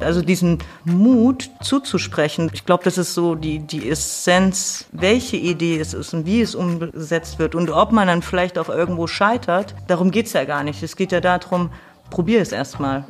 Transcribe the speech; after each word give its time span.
Also 0.00 0.22
diesen 0.22 0.58
Mut 0.84 1.50
zuzusprechen, 1.62 2.50
ich 2.52 2.66
glaube, 2.66 2.84
das 2.84 2.98
ist 2.98 3.14
so 3.14 3.34
die, 3.34 3.60
die 3.60 3.88
Essenz, 3.88 4.86
welche 4.92 5.36
Idee 5.36 5.78
es 5.78 5.94
ist 5.94 6.12
und 6.14 6.26
wie 6.26 6.40
es 6.40 6.54
umgesetzt 6.54 7.38
wird 7.38 7.54
und 7.54 7.70
ob 7.70 7.92
man 7.92 8.08
dann 8.08 8.22
vielleicht 8.22 8.58
auch 8.58 8.68
irgendwo 8.68 9.06
scheitert, 9.06 9.74
darum 9.86 10.10
geht 10.10 10.26
es 10.26 10.32
ja 10.32 10.44
gar 10.44 10.64
nicht. 10.64 10.82
Es 10.82 10.96
geht 10.96 11.12
ja 11.12 11.20
darum, 11.20 11.70
probier 12.10 12.40
es 12.40 12.52
erstmal. 12.52 13.04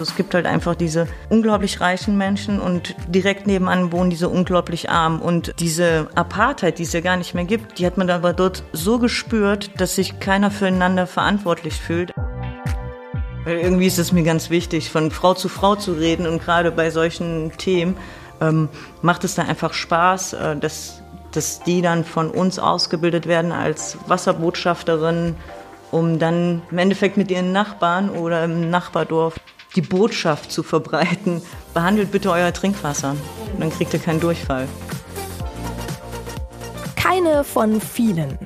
Es 0.00 0.16
gibt 0.16 0.32
halt 0.32 0.46
einfach 0.46 0.74
diese 0.74 1.08
unglaublich 1.28 1.80
reichen 1.80 2.16
Menschen 2.16 2.58
und 2.58 2.94
direkt 3.08 3.46
nebenan 3.46 3.92
wohnen 3.92 4.08
diese 4.08 4.30
unglaublich 4.30 4.88
armen. 4.88 5.20
Und 5.20 5.54
diese 5.58 6.08
Apartheid, 6.14 6.78
die 6.78 6.84
es 6.84 6.92
ja 6.94 7.00
gar 7.00 7.18
nicht 7.18 7.34
mehr 7.34 7.44
gibt, 7.44 7.78
die 7.78 7.84
hat 7.84 7.98
man 7.98 8.08
aber 8.08 8.32
dort 8.32 8.62
so 8.72 8.98
gespürt, 8.98 9.70
dass 9.78 9.96
sich 9.96 10.18
keiner 10.18 10.50
füreinander 10.50 11.06
verantwortlich 11.06 11.74
fühlt. 11.74 12.12
Irgendwie 13.46 13.86
ist 13.86 13.98
es 13.98 14.12
mir 14.12 14.22
ganz 14.22 14.50
wichtig, 14.50 14.90
von 14.90 15.10
Frau 15.10 15.34
zu 15.34 15.48
Frau 15.48 15.74
zu 15.74 15.92
reden 15.92 16.26
und 16.26 16.42
gerade 16.42 16.70
bei 16.70 16.90
solchen 16.90 17.52
Themen 17.56 17.96
ähm, 18.40 18.68
macht 19.02 19.24
es 19.24 19.34
da 19.34 19.42
einfach 19.42 19.72
Spaß, 19.72 20.34
äh, 20.34 20.56
dass, 20.56 21.02
dass 21.32 21.60
die 21.62 21.80
dann 21.80 22.04
von 22.04 22.30
uns 22.30 22.58
ausgebildet 22.58 23.26
werden 23.26 23.52
als 23.52 23.96
Wasserbotschafterinnen, 24.06 25.36
um 25.90 26.18
dann 26.18 26.62
im 26.70 26.78
Endeffekt 26.78 27.16
mit 27.16 27.30
ihren 27.30 27.52
Nachbarn 27.52 28.10
oder 28.10 28.44
im 28.44 28.68
Nachbardorf 28.68 29.40
die 29.74 29.82
Botschaft 29.82 30.52
zu 30.52 30.62
verbreiten, 30.62 31.42
behandelt 31.72 32.10
bitte 32.10 32.30
euer 32.30 32.52
Trinkwasser. 32.52 33.16
Dann 33.58 33.70
kriegt 33.70 33.94
ihr 33.94 34.00
keinen 34.00 34.20
Durchfall. 34.20 34.68
Keine 36.96 37.44
von 37.44 37.80
vielen. 37.80 38.38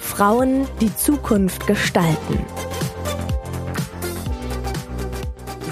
Frauen, 0.00 0.66
die 0.80 0.94
Zukunft 0.94 1.66
gestalten. 1.66 2.44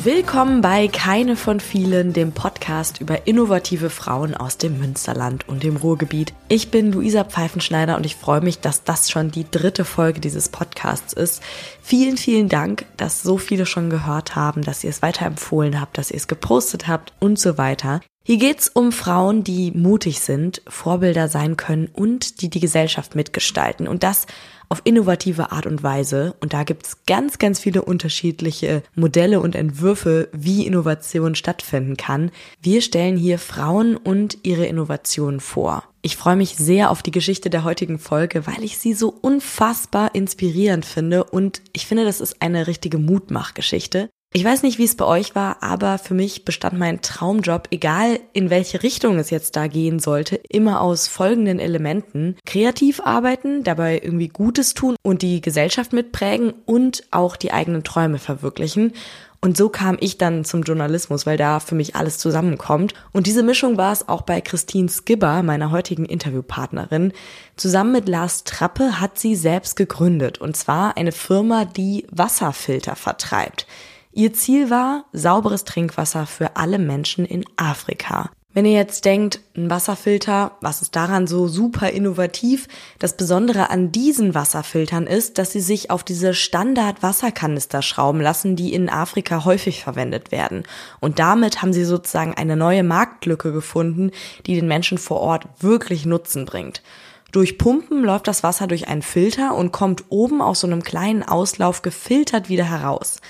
Willkommen 0.03 0.63
bei 0.63 0.89
Keine 0.89 1.37
von 1.37 1.61
vielen, 1.61 2.15
dem 2.15 2.33
Podcast 2.33 3.03
über 3.03 3.27
innovative 3.27 3.91
Frauen 3.91 4.35
aus 4.35 4.57
dem 4.57 4.79
Münsterland 4.79 5.47
und 5.47 5.63
dem 5.63 5.77
Ruhrgebiet. 5.77 6.33
Ich 6.49 6.71
bin 6.71 6.91
Luisa 6.91 7.23
Pfeifenschneider 7.23 7.99
und 7.99 8.07
ich 8.07 8.17
freue 8.17 8.41
mich, 8.41 8.61
dass 8.61 8.83
das 8.83 9.11
schon 9.11 9.31
die 9.31 9.45
dritte 9.51 9.85
Folge 9.85 10.21
dieses 10.21 10.49
Podcasts 10.49 11.13
ist. 11.13 11.43
Vielen, 11.83 12.17
vielen 12.17 12.49
Dank, 12.49 12.87
dass 12.97 13.23
so 13.23 13.37
viele 13.37 13.67
schon 13.67 13.91
gehört 13.91 14.37
haben, 14.37 14.63
dass 14.63 14.85
ihr 14.85 14.91
es 14.91 15.03
weiterempfohlen 15.03 15.79
habt, 15.79 15.99
dass 15.99 16.11
ihr 16.11 16.17
es 16.17 16.29
gepostet 16.29 16.89
habt 16.89 17.13
und 17.21 17.39
so 17.39 17.59
weiter. 17.59 18.01
Hier 18.31 18.39
geht's 18.39 18.69
um 18.69 18.93
Frauen, 18.93 19.43
die 19.43 19.73
mutig 19.73 20.21
sind, 20.21 20.63
Vorbilder 20.69 21.27
sein 21.27 21.57
können 21.57 21.89
und 21.93 22.43
die 22.43 22.49
die 22.49 22.61
Gesellschaft 22.61 23.17
mitgestalten. 23.17 23.89
Und 23.89 24.05
das 24.05 24.29
auf 24.69 24.83
innovative 24.85 25.51
Art 25.51 25.67
und 25.67 25.83
Weise. 25.83 26.37
Und 26.39 26.53
da 26.53 26.63
gibt's 26.63 26.99
ganz, 27.09 27.39
ganz 27.39 27.59
viele 27.59 27.83
unterschiedliche 27.83 28.85
Modelle 28.95 29.41
und 29.41 29.57
Entwürfe, 29.57 30.29
wie 30.31 30.65
Innovation 30.65 31.35
stattfinden 31.35 31.97
kann. 31.97 32.31
Wir 32.63 32.83
stellen 32.83 33.17
hier 33.17 33.41
Frauen 33.41 33.97
und 33.97 34.39
ihre 34.45 34.67
Innovationen 34.67 35.41
vor. 35.41 35.83
Ich 36.01 36.17
freue 36.17 36.37
mich 36.37 36.55
sehr 36.55 36.93
auf 36.93 37.03
die 37.03 37.11
Geschichte 37.11 37.51
der 37.51 37.65
heutigen 37.65 37.99
Folge, 37.99 38.47
weil 38.47 38.63
ich 38.63 38.79
sie 38.79 38.95
so 38.95 39.09
unfassbar 39.09 40.15
inspirierend 40.15 40.87
finde 40.87 41.25
und 41.25 41.63
ich 41.73 41.85
finde, 41.85 42.05
das 42.05 42.21
ist 42.21 42.41
eine 42.41 42.69
richtige 42.69 42.99
Mutmachgeschichte. 42.99 44.09
Ich 44.33 44.45
weiß 44.45 44.63
nicht, 44.63 44.79
wie 44.79 44.85
es 44.85 44.95
bei 44.95 45.07
euch 45.07 45.35
war, 45.35 45.61
aber 45.61 45.99
für 45.99 46.15
mich 46.15 46.45
bestand 46.45 46.79
mein 46.79 47.03
Traumjob, 47.03 47.67
egal 47.73 48.21
in 48.33 48.49
welche 48.49 48.85
Richtung 48.85 49.19
es 49.19 49.31
jetzt 49.31 49.57
da 49.57 49.67
gehen 49.67 49.99
sollte, 49.99 50.37
immer 50.49 50.83
aus 50.83 51.09
folgenden 51.09 51.59
Elementen. 51.59 52.37
Kreativ 52.47 53.01
arbeiten, 53.01 53.65
dabei 53.65 54.01
irgendwie 54.01 54.29
Gutes 54.29 54.75
tun 54.75 54.95
und 55.03 55.23
die 55.23 55.41
Gesellschaft 55.41 55.93
mitprägen 55.93 56.55
und 56.65 57.03
auch 57.11 57.35
die 57.35 57.53
eigenen 57.53 57.83
Träume 57.83 58.19
verwirklichen. 58.19 58.93
Und 59.41 59.57
so 59.57 59.69
kam 59.69 59.97
ich 59.99 60.17
dann 60.17 60.45
zum 60.45 60.63
Journalismus, 60.63 61.27
weil 61.27 61.37
da 61.37 61.59
für 61.59 61.75
mich 61.75 61.97
alles 61.97 62.19
zusammenkommt. 62.19 62.95
Und 63.11 63.27
diese 63.27 63.43
Mischung 63.43 63.79
war 63.79 63.93
es 63.93 64.09
auch 64.09 64.23
bei 64.23 64.41
Christine 64.41 64.89
Skibber, 64.89 65.43
meiner 65.43 65.73
heutigen 65.73 66.05
Interviewpartnerin. 66.05 67.13
Zusammen 67.57 67.91
mit 67.91 68.09
Lars 68.09 68.45
Trappe 68.45 69.01
hat 69.01 69.19
sie 69.19 69.35
selbst 69.35 69.75
gegründet. 69.75 70.39
Und 70.39 70.57
zwar 70.57 70.97
eine 70.97 71.11
Firma, 71.11 71.65
die 71.65 72.07
Wasserfilter 72.13 72.95
vertreibt. 72.95 73.67
Ihr 74.13 74.33
Ziel 74.33 74.71
war 74.71 75.05
sauberes 75.13 75.65
Trinkwasser 75.65 76.27
für 76.27 76.57
alle 76.57 76.79
Menschen 76.79 77.25
in 77.25 77.45
Afrika. 77.57 78.31
Wenn 78.53 78.65
ihr 78.65 78.73
jetzt 78.73 79.05
denkt, 79.05 79.39
ein 79.57 79.71
Wasserfilter, 79.71 80.57
was 80.61 80.83
ist 80.83 80.97
daran 80.97 81.29
so 81.29 81.47
super 81.47 81.91
innovativ? 81.91 82.67
Das 82.99 83.17
Besondere 83.17 83.71
an 83.71 83.93
diesen 83.93 84.35
Wasserfiltern 84.35 85.07
ist, 85.07 85.39
dass 85.39 85.53
sie 85.53 85.61
sich 85.61 85.93
auf 85.93 86.03
diese 86.03 86.35
Standard-Wasserkanister 86.35 87.81
schrauben 87.83 88.21
lassen, 88.21 88.57
die 88.57 88.75
in 88.75 88.91
Afrika 88.91 89.45
häufig 89.45 89.85
verwendet 89.85 90.33
werden. 90.33 90.65
Und 90.99 91.21
damit 91.21 91.63
haben 91.63 91.73
sie 91.73 91.85
sozusagen 91.85 92.35
eine 92.35 92.57
neue 92.57 92.83
Marktlücke 92.83 93.53
gefunden, 93.53 94.11
die 94.47 94.57
den 94.57 94.67
Menschen 94.67 94.99
vor 94.99 95.21
Ort 95.21 95.45
wirklich 95.61 96.05
Nutzen 96.05 96.45
bringt. 96.47 96.83
Durch 97.31 97.59
Pumpen 97.59 98.03
läuft 98.03 98.27
das 98.27 98.43
Wasser 98.43 98.67
durch 98.67 98.89
einen 98.89 99.03
Filter 99.03 99.55
und 99.55 99.71
kommt 99.71 100.07
oben 100.09 100.43
aus 100.43 100.59
so 100.59 100.67
einem 100.67 100.83
kleinen 100.83 101.23
Auslauf 101.23 101.83
gefiltert 101.83 102.49
wieder 102.49 102.65
heraus. 102.65 103.21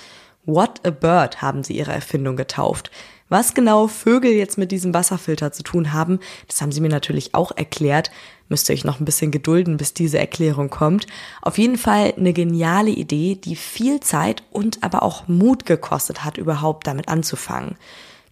What 0.45 0.85
a 0.85 0.89
Bird 0.89 1.41
haben 1.41 1.63
sie 1.63 1.77
ihre 1.77 1.91
Erfindung 1.91 2.35
getauft. 2.35 2.89
Was 3.29 3.53
genau 3.53 3.87
Vögel 3.87 4.31
jetzt 4.33 4.57
mit 4.57 4.71
diesem 4.71 4.93
Wasserfilter 4.93 5.53
zu 5.53 5.63
tun 5.63 5.93
haben, 5.93 6.19
das 6.47 6.61
haben 6.61 6.71
sie 6.71 6.81
mir 6.81 6.89
natürlich 6.89 7.33
auch 7.33 7.51
erklärt. 7.55 8.11
Müsst 8.49 8.67
ihr 8.69 8.73
euch 8.73 8.83
noch 8.83 8.99
ein 8.99 9.05
bisschen 9.05 9.31
gedulden, 9.31 9.77
bis 9.77 9.93
diese 9.93 10.19
Erklärung 10.19 10.69
kommt. 10.69 11.07
Auf 11.41 11.57
jeden 11.57 11.77
Fall 11.77 12.13
eine 12.17 12.33
geniale 12.33 12.89
Idee, 12.89 13.35
die 13.35 13.55
viel 13.55 14.01
Zeit 14.01 14.43
und 14.51 14.83
aber 14.83 15.03
auch 15.03 15.29
Mut 15.29 15.65
gekostet 15.65 16.25
hat, 16.25 16.37
überhaupt 16.37 16.87
damit 16.87 17.07
anzufangen. 17.07 17.77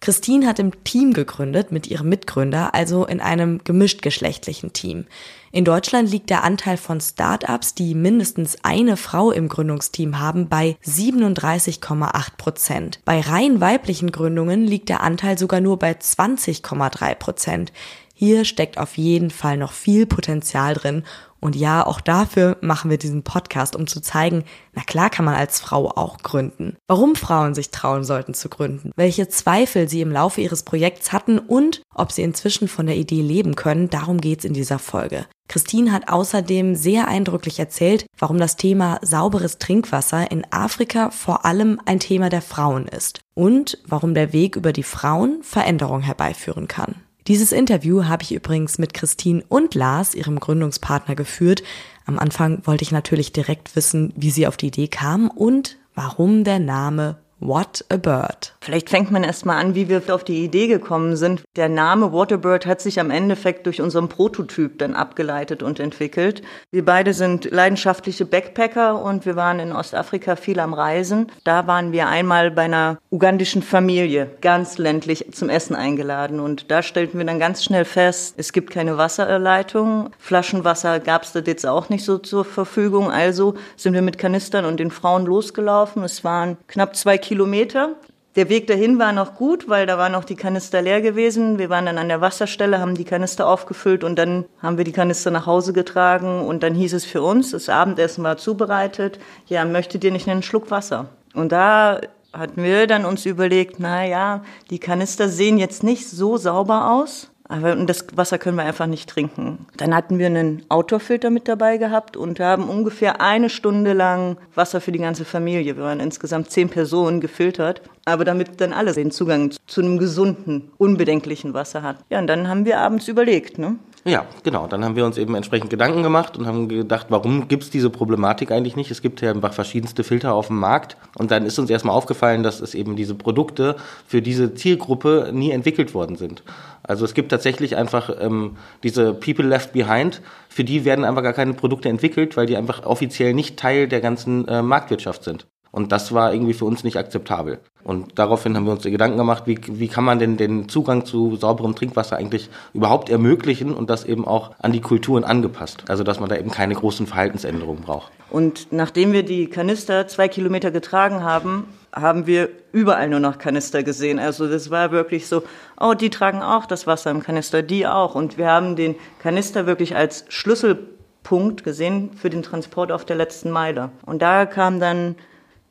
Christine 0.00 0.46
hat 0.46 0.58
im 0.58 0.82
Team 0.82 1.12
gegründet 1.12 1.72
mit 1.72 1.86
ihrem 1.86 2.08
Mitgründer, 2.08 2.74
also 2.74 3.04
in 3.04 3.20
einem 3.20 3.60
gemischtgeschlechtlichen 3.64 4.72
Team. 4.72 5.04
In 5.52 5.64
Deutschland 5.64 6.10
liegt 6.10 6.30
der 6.30 6.42
Anteil 6.42 6.78
von 6.78 7.00
Startups, 7.00 7.74
die 7.74 7.94
mindestens 7.94 8.56
eine 8.62 8.96
Frau 8.96 9.30
im 9.30 9.48
Gründungsteam 9.48 10.18
haben, 10.18 10.48
bei 10.48 10.76
37,8 10.86 12.36
Prozent. 12.38 13.00
Bei 13.04 13.20
rein 13.20 13.60
weiblichen 13.60 14.10
Gründungen 14.10 14.64
liegt 14.64 14.88
der 14.88 15.02
Anteil 15.02 15.38
sogar 15.38 15.60
nur 15.60 15.78
bei 15.78 15.92
20,3 15.92 17.14
Prozent. 17.16 17.72
Hier 18.20 18.44
steckt 18.44 18.76
auf 18.76 18.98
jeden 18.98 19.30
Fall 19.30 19.56
noch 19.56 19.72
viel 19.72 20.04
Potenzial 20.04 20.74
drin 20.74 21.04
und 21.40 21.56
ja, 21.56 21.86
auch 21.86 22.02
dafür 22.02 22.58
machen 22.60 22.90
wir 22.90 22.98
diesen 22.98 23.22
Podcast, 23.22 23.74
um 23.74 23.86
zu 23.86 24.02
zeigen, 24.02 24.44
na 24.74 24.82
klar 24.82 25.08
kann 25.08 25.24
man 25.24 25.36
als 25.36 25.58
Frau 25.58 25.88
auch 25.88 26.18
gründen. 26.18 26.76
Warum 26.86 27.16
Frauen 27.16 27.54
sich 27.54 27.70
trauen 27.70 28.04
sollten 28.04 28.34
zu 28.34 28.50
gründen, 28.50 28.90
welche 28.94 29.28
Zweifel 29.28 29.88
sie 29.88 30.02
im 30.02 30.12
Laufe 30.12 30.42
ihres 30.42 30.64
Projekts 30.64 31.12
hatten 31.12 31.38
und 31.38 31.80
ob 31.94 32.12
sie 32.12 32.20
inzwischen 32.20 32.68
von 32.68 32.84
der 32.84 32.96
Idee 32.96 33.22
leben 33.22 33.56
können, 33.56 33.88
darum 33.88 34.20
geht's 34.20 34.44
in 34.44 34.52
dieser 34.52 34.78
Folge. 34.78 35.24
Christine 35.48 35.90
hat 35.90 36.10
außerdem 36.10 36.74
sehr 36.74 37.08
eindrücklich 37.08 37.58
erzählt, 37.58 38.04
warum 38.18 38.36
das 38.36 38.56
Thema 38.56 38.98
sauberes 39.00 39.56
Trinkwasser 39.56 40.30
in 40.30 40.46
Afrika 40.50 41.08
vor 41.08 41.46
allem 41.46 41.80
ein 41.86 42.00
Thema 42.00 42.28
der 42.28 42.42
Frauen 42.42 42.86
ist 42.86 43.20
und 43.32 43.78
warum 43.86 44.12
der 44.12 44.34
Weg 44.34 44.56
über 44.56 44.74
die 44.74 44.82
Frauen 44.82 45.42
Veränderung 45.42 46.02
herbeiführen 46.02 46.68
kann. 46.68 46.96
Dieses 47.26 47.52
Interview 47.52 48.04
habe 48.04 48.22
ich 48.22 48.32
übrigens 48.32 48.78
mit 48.78 48.94
Christine 48.94 49.44
und 49.48 49.74
Lars, 49.74 50.14
ihrem 50.14 50.40
Gründungspartner, 50.40 51.14
geführt. 51.14 51.62
Am 52.06 52.18
Anfang 52.18 52.66
wollte 52.66 52.82
ich 52.82 52.92
natürlich 52.92 53.32
direkt 53.32 53.76
wissen, 53.76 54.12
wie 54.16 54.30
sie 54.30 54.46
auf 54.46 54.56
die 54.56 54.68
Idee 54.68 54.88
kamen 54.88 55.28
und 55.28 55.76
warum 55.94 56.44
der 56.44 56.58
Name 56.58 57.18
What 57.42 57.86
a 57.88 57.96
Bird. 57.96 58.52
Vielleicht 58.60 58.90
fängt 58.90 59.10
man 59.10 59.24
erstmal 59.24 59.56
an, 59.56 59.74
wie 59.74 59.88
wir 59.88 60.02
auf 60.10 60.24
die 60.24 60.44
Idee 60.44 60.66
gekommen 60.66 61.16
sind. 61.16 61.42
Der 61.56 61.70
Name 61.70 62.12
What 62.12 62.32
a 62.32 62.36
Bird 62.36 62.66
hat 62.66 62.82
sich 62.82 63.00
am 63.00 63.10
Endeffekt 63.10 63.64
durch 63.64 63.80
unseren 63.80 64.10
Prototyp 64.10 64.78
dann 64.78 64.94
abgeleitet 64.94 65.62
und 65.62 65.80
entwickelt. 65.80 66.42
Wir 66.70 66.84
beide 66.84 67.14
sind 67.14 67.50
leidenschaftliche 67.50 68.26
Backpacker 68.26 69.02
und 69.02 69.24
wir 69.24 69.36
waren 69.36 69.58
in 69.58 69.72
Ostafrika 69.72 70.36
viel 70.36 70.60
am 70.60 70.74
Reisen. 70.74 71.32
Da 71.44 71.66
waren 71.66 71.92
wir 71.92 72.08
einmal 72.08 72.50
bei 72.50 72.64
einer 72.64 72.98
ugandischen 73.08 73.62
Familie, 73.62 74.28
ganz 74.42 74.76
ländlich 74.76 75.32
zum 75.32 75.48
Essen 75.48 75.74
eingeladen 75.74 76.40
und 76.40 76.70
da 76.70 76.82
stellten 76.82 77.18
wir 77.18 77.24
dann 77.24 77.40
ganz 77.40 77.64
schnell 77.64 77.86
fest, 77.86 78.34
es 78.36 78.52
gibt 78.52 78.70
keine 78.70 78.98
Wasserleitung. 78.98 80.10
Flaschenwasser 80.18 81.00
gab 81.00 81.22
es 81.22 81.32
jetzt 81.32 81.64
auch 81.64 81.88
nicht 81.88 82.04
so 82.04 82.18
zur 82.18 82.44
Verfügung. 82.44 83.10
Also 83.10 83.54
sind 83.76 83.94
wir 83.94 84.02
mit 84.02 84.18
Kanistern 84.18 84.66
und 84.66 84.78
den 84.78 84.90
Frauen 84.90 85.24
losgelaufen. 85.24 86.04
Es 86.04 86.22
waren 86.22 86.58
knapp 86.68 86.94
zwei 86.96 87.16
Kilometer 87.16 87.29
Kilometer. 87.30 87.90
Der 88.34 88.48
Weg 88.48 88.66
dahin 88.66 88.98
war 88.98 89.12
noch 89.12 89.36
gut, 89.36 89.68
weil 89.68 89.86
da 89.86 89.96
waren 89.98 90.10
noch 90.10 90.24
die 90.24 90.34
Kanister 90.34 90.82
leer 90.82 91.00
gewesen. 91.00 91.60
Wir 91.60 91.70
waren 91.70 91.86
dann 91.86 91.96
an 91.96 92.08
der 92.08 92.20
Wasserstelle, 92.20 92.80
haben 92.80 92.96
die 92.96 93.04
Kanister 93.04 93.46
aufgefüllt 93.46 94.02
und 94.02 94.16
dann 94.18 94.46
haben 94.60 94.78
wir 94.78 94.84
die 94.84 94.90
Kanister 94.90 95.30
nach 95.30 95.46
Hause 95.46 95.72
getragen 95.72 96.44
und 96.44 96.64
dann 96.64 96.74
hieß 96.74 96.92
es 96.92 97.04
für 97.04 97.22
uns, 97.22 97.52
das 97.52 97.68
Abendessen 97.68 98.24
war 98.24 98.36
zubereitet, 98.36 99.20
ja, 99.46 99.64
möchtet 99.64 100.02
ihr 100.02 100.10
nicht 100.10 100.28
einen 100.28 100.42
Schluck 100.42 100.72
Wasser? 100.72 101.06
Und 101.32 101.52
da 101.52 102.00
hatten 102.32 102.64
wir 102.64 102.88
dann 102.88 103.04
uns 103.04 103.26
überlegt, 103.26 103.76
na 103.78 104.04
ja, 104.04 104.42
die 104.70 104.80
Kanister 104.80 105.28
sehen 105.28 105.56
jetzt 105.56 105.84
nicht 105.84 106.08
so 106.08 106.36
sauber 106.36 106.90
aus, 106.90 107.29
Aber 107.50 107.74
das 107.74 108.06
Wasser 108.14 108.38
können 108.38 108.56
wir 108.56 108.62
einfach 108.62 108.86
nicht 108.86 109.10
trinken. 109.10 109.66
Dann 109.76 109.92
hatten 109.92 110.20
wir 110.20 110.26
einen 110.26 110.62
Outdoor-Filter 110.68 111.30
mit 111.30 111.48
dabei 111.48 111.78
gehabt 111.78 112.16
und 112.16 112.38
haben 112.38 112.68
ungefähr 112.68 113.20
eine 113.20 113.50
Stunde 113.50 113.92
lang 113.92 114.36
Wasser 114.54 114.80
für 114.80 114.92
die 114.92 115.00
ganze 115.00 115.24
Familie. 115.24 115.76
Wir 115.76 115.82
waren 115.82 115.98
insgesamt 115.98 116.52
zehn 116.52 116.68
Personen 116.68 117.20
gefiltert, 117.20 117.82
aber 118.04 118.24
damit 118.24 118.60
dann 118.60 118.72
alle 118.72 118.92
den 118.92 119.10
Zugang 119.10 119.50
zu 119.66 119.80
einem 119.80 119.98
gesunden, 119.98 120.70
unbedenklichen 120.78 121.52
Wasser 121.52 121.82
hatten. 121.82 122.04
Ja, 122.08 122.20
und 122.20 122.28
dann 122.28 122.46
haben 122.46 122.64
wir 122.64 122.78
abends 122.78 123.08
überlegt, 123.08 123.58
ne? 123.58 123.76
Ja, 124.04 124.24
genau. 124.42 124.66
Dann 124.66 124.82
haben 124.82 124.96
wir 124.96 125.04
uns 125.04 125.18
eben 125.18 125.34
entsprechend 125.34 125.68
Gedanken 125.68 126.02
gemacht 126.02 126.36
und 126.38 126.46
haben 126.46 126.68
gedacht, 126.68 127.06
warum 127.10 127.48
gibt 127.48 127.64
es 127.64 127.70
diese 127.70 127.90
Problematik 127.90 128.50
eigentlich 128.50 128.74
nicht? 128.74 128.90
Es 128.90 129.02
gibt 129.02 129.20
ja 129.20 129.30
einfach 129.30 129.52
verschiedenste 129.52 130.04
Filter 130.04 130.32
auf 130.32 130.46
dem 130.46 130.58
Markt. 130.58 130.96
Und 131.18 131.30
dann 131.30 131.44
ist 131.44 131.58
uns 131.58 131.68
erstmal 131.68 131.94
aufgefallen, 131.94 132.42
dass 132.42 132.60
es 132.60 132.74
eben 132.74 132.96
diese 132.96 133.14
Produkte 133.14 133.76
für 134.06 134.22
diese 134.22 134.54
Zielgruppe 134.54 135.30
nie 135.34 135.50
entwickelt 135.50 135.92
worden 135.92 136.16
sind. 136.16 136.42
Also 136.82 137.04
es 137.04 137.12
gibt 137.12 137.30
tatsächlich 137.30 137.76
einfach 137.76 138.10
ähm, 138.20 138.56
diese 138.82 139.12
People 139.12 139.46
Left 139.46 139.74
Behind, 139.74 140.22
für 140.48 140.64
die 140.64 140.86
werden 140.86 141.04
einfach 141.04 141.22
gar 141.22 141.34
keine 141.34 141.52
Produkte 141.52 141.90
entwickelt, 141.90 142.38
weil 142.38 142.46
die 142.46 142.56
einfach 142.56 142.86
offiziell 142.86 143.34
nicht 143.34 143.58
Teil 143.58 143.86
der 143.86 144.00
ganzen 144.00 144.48
äh, 144.48 144.62
Marktwirtschaft 144.62 145.24
sind. 145.24 145.46
Und 145.72 145.92
das 145.92 146.12
war 146.12 146.32
irgendwie 146.32 146.54
für 146.54 146.64
uns 146.64 146.84
nicht 146.84 146.96
akzeptabel. 146.96 147.60
Und 147.82 148.18
daraufhin 148.18 148.56
haben 148.56 148.66
wir 148.66 148.72
uns 148.72 148.82
Gedanken 148.82 149.16
gemacht, 149.16 149.44
wie, 149.46 149.58
wie 149.66 149.88
kann 149.88 150.04
man 150.04 150.18
denn 150.18 150.36
den 150.36 150.68
Zugang 150.68 151.06
zu 151.06 151.36
sauberem 151.36 151.74
Trinkwasser 151.74 152.16
eigentlich 152.16 152.50
überhaupt 152.74 153.08
ermöglichen 153.08 153.72
und 153.72 153.88
das 153.88 154.04
eben 154.04 154.26
auch 154.26 154.50
an 154.58 154.72
die 154.72 154.80
Kulturen 154.80 155.24
angepasst. 155.24 155.84
Also 155.88 156.04
dass 156.04 156.20
man 156.20 156.28
da 156.28 156.36
eben 156.36 156.50
keine 156.50 156.74
großen 156.74 157.06
Verhaltensänderungen 157.06 157.82
braucht. 157.82 158.12
Und 158.30 158.68
nachdem 158.70 159.12
wir 159.12 159.22
die 159.22 159.46
Kanister 159.46 160.06
zwei 160.08 160.28
Kilometer 160.28 160.70
getragen 160.70 161.22
haben, 161.22 161.64
haben 161.92 162.26
wir 162.26 162.50
überall 162.72 163.08
nur 163.08 163.20
noch 163.20 163.38
Kanister 163.38 163.82
gesehen. 163.82 164.18
Also 164.18 164.48
das 164.48 164.70
war 164.70 164.92
wirklich 164.92 165.26
so, 165.26 165.42
oh, 165.80 165.94
die 165.94 166.10
tragen 166.10 166.42
auch 166.42 166.66
das 166.66 166.86
Wasser 166.86 167.10
im 167.10 167.22
Kanister, 167.22 167.62
die 167.62 167.86
auch. 167.86 168.14
Und 168.14 168.38
wir 168.38 168.46
haben 168.46 168.76
den 168.76 168.94
Kanister 169.20 169.66
wirklich 169.66 169.96
als 169.96 170.24
Schlüsselpunkt 170.28 171.64
gesehen 171.64 172.10
für 172.14 172.30
den 172.30 172.42
Transport 172.42 172.92
auf 172.92 173.04
der 173.04 173.16
letzten 173.16 173.50
Meile. 173.50 173.90
Und 174.06 174.22
da 174.22 174.46
kam 174.46 174.78
dann 174.78 175.16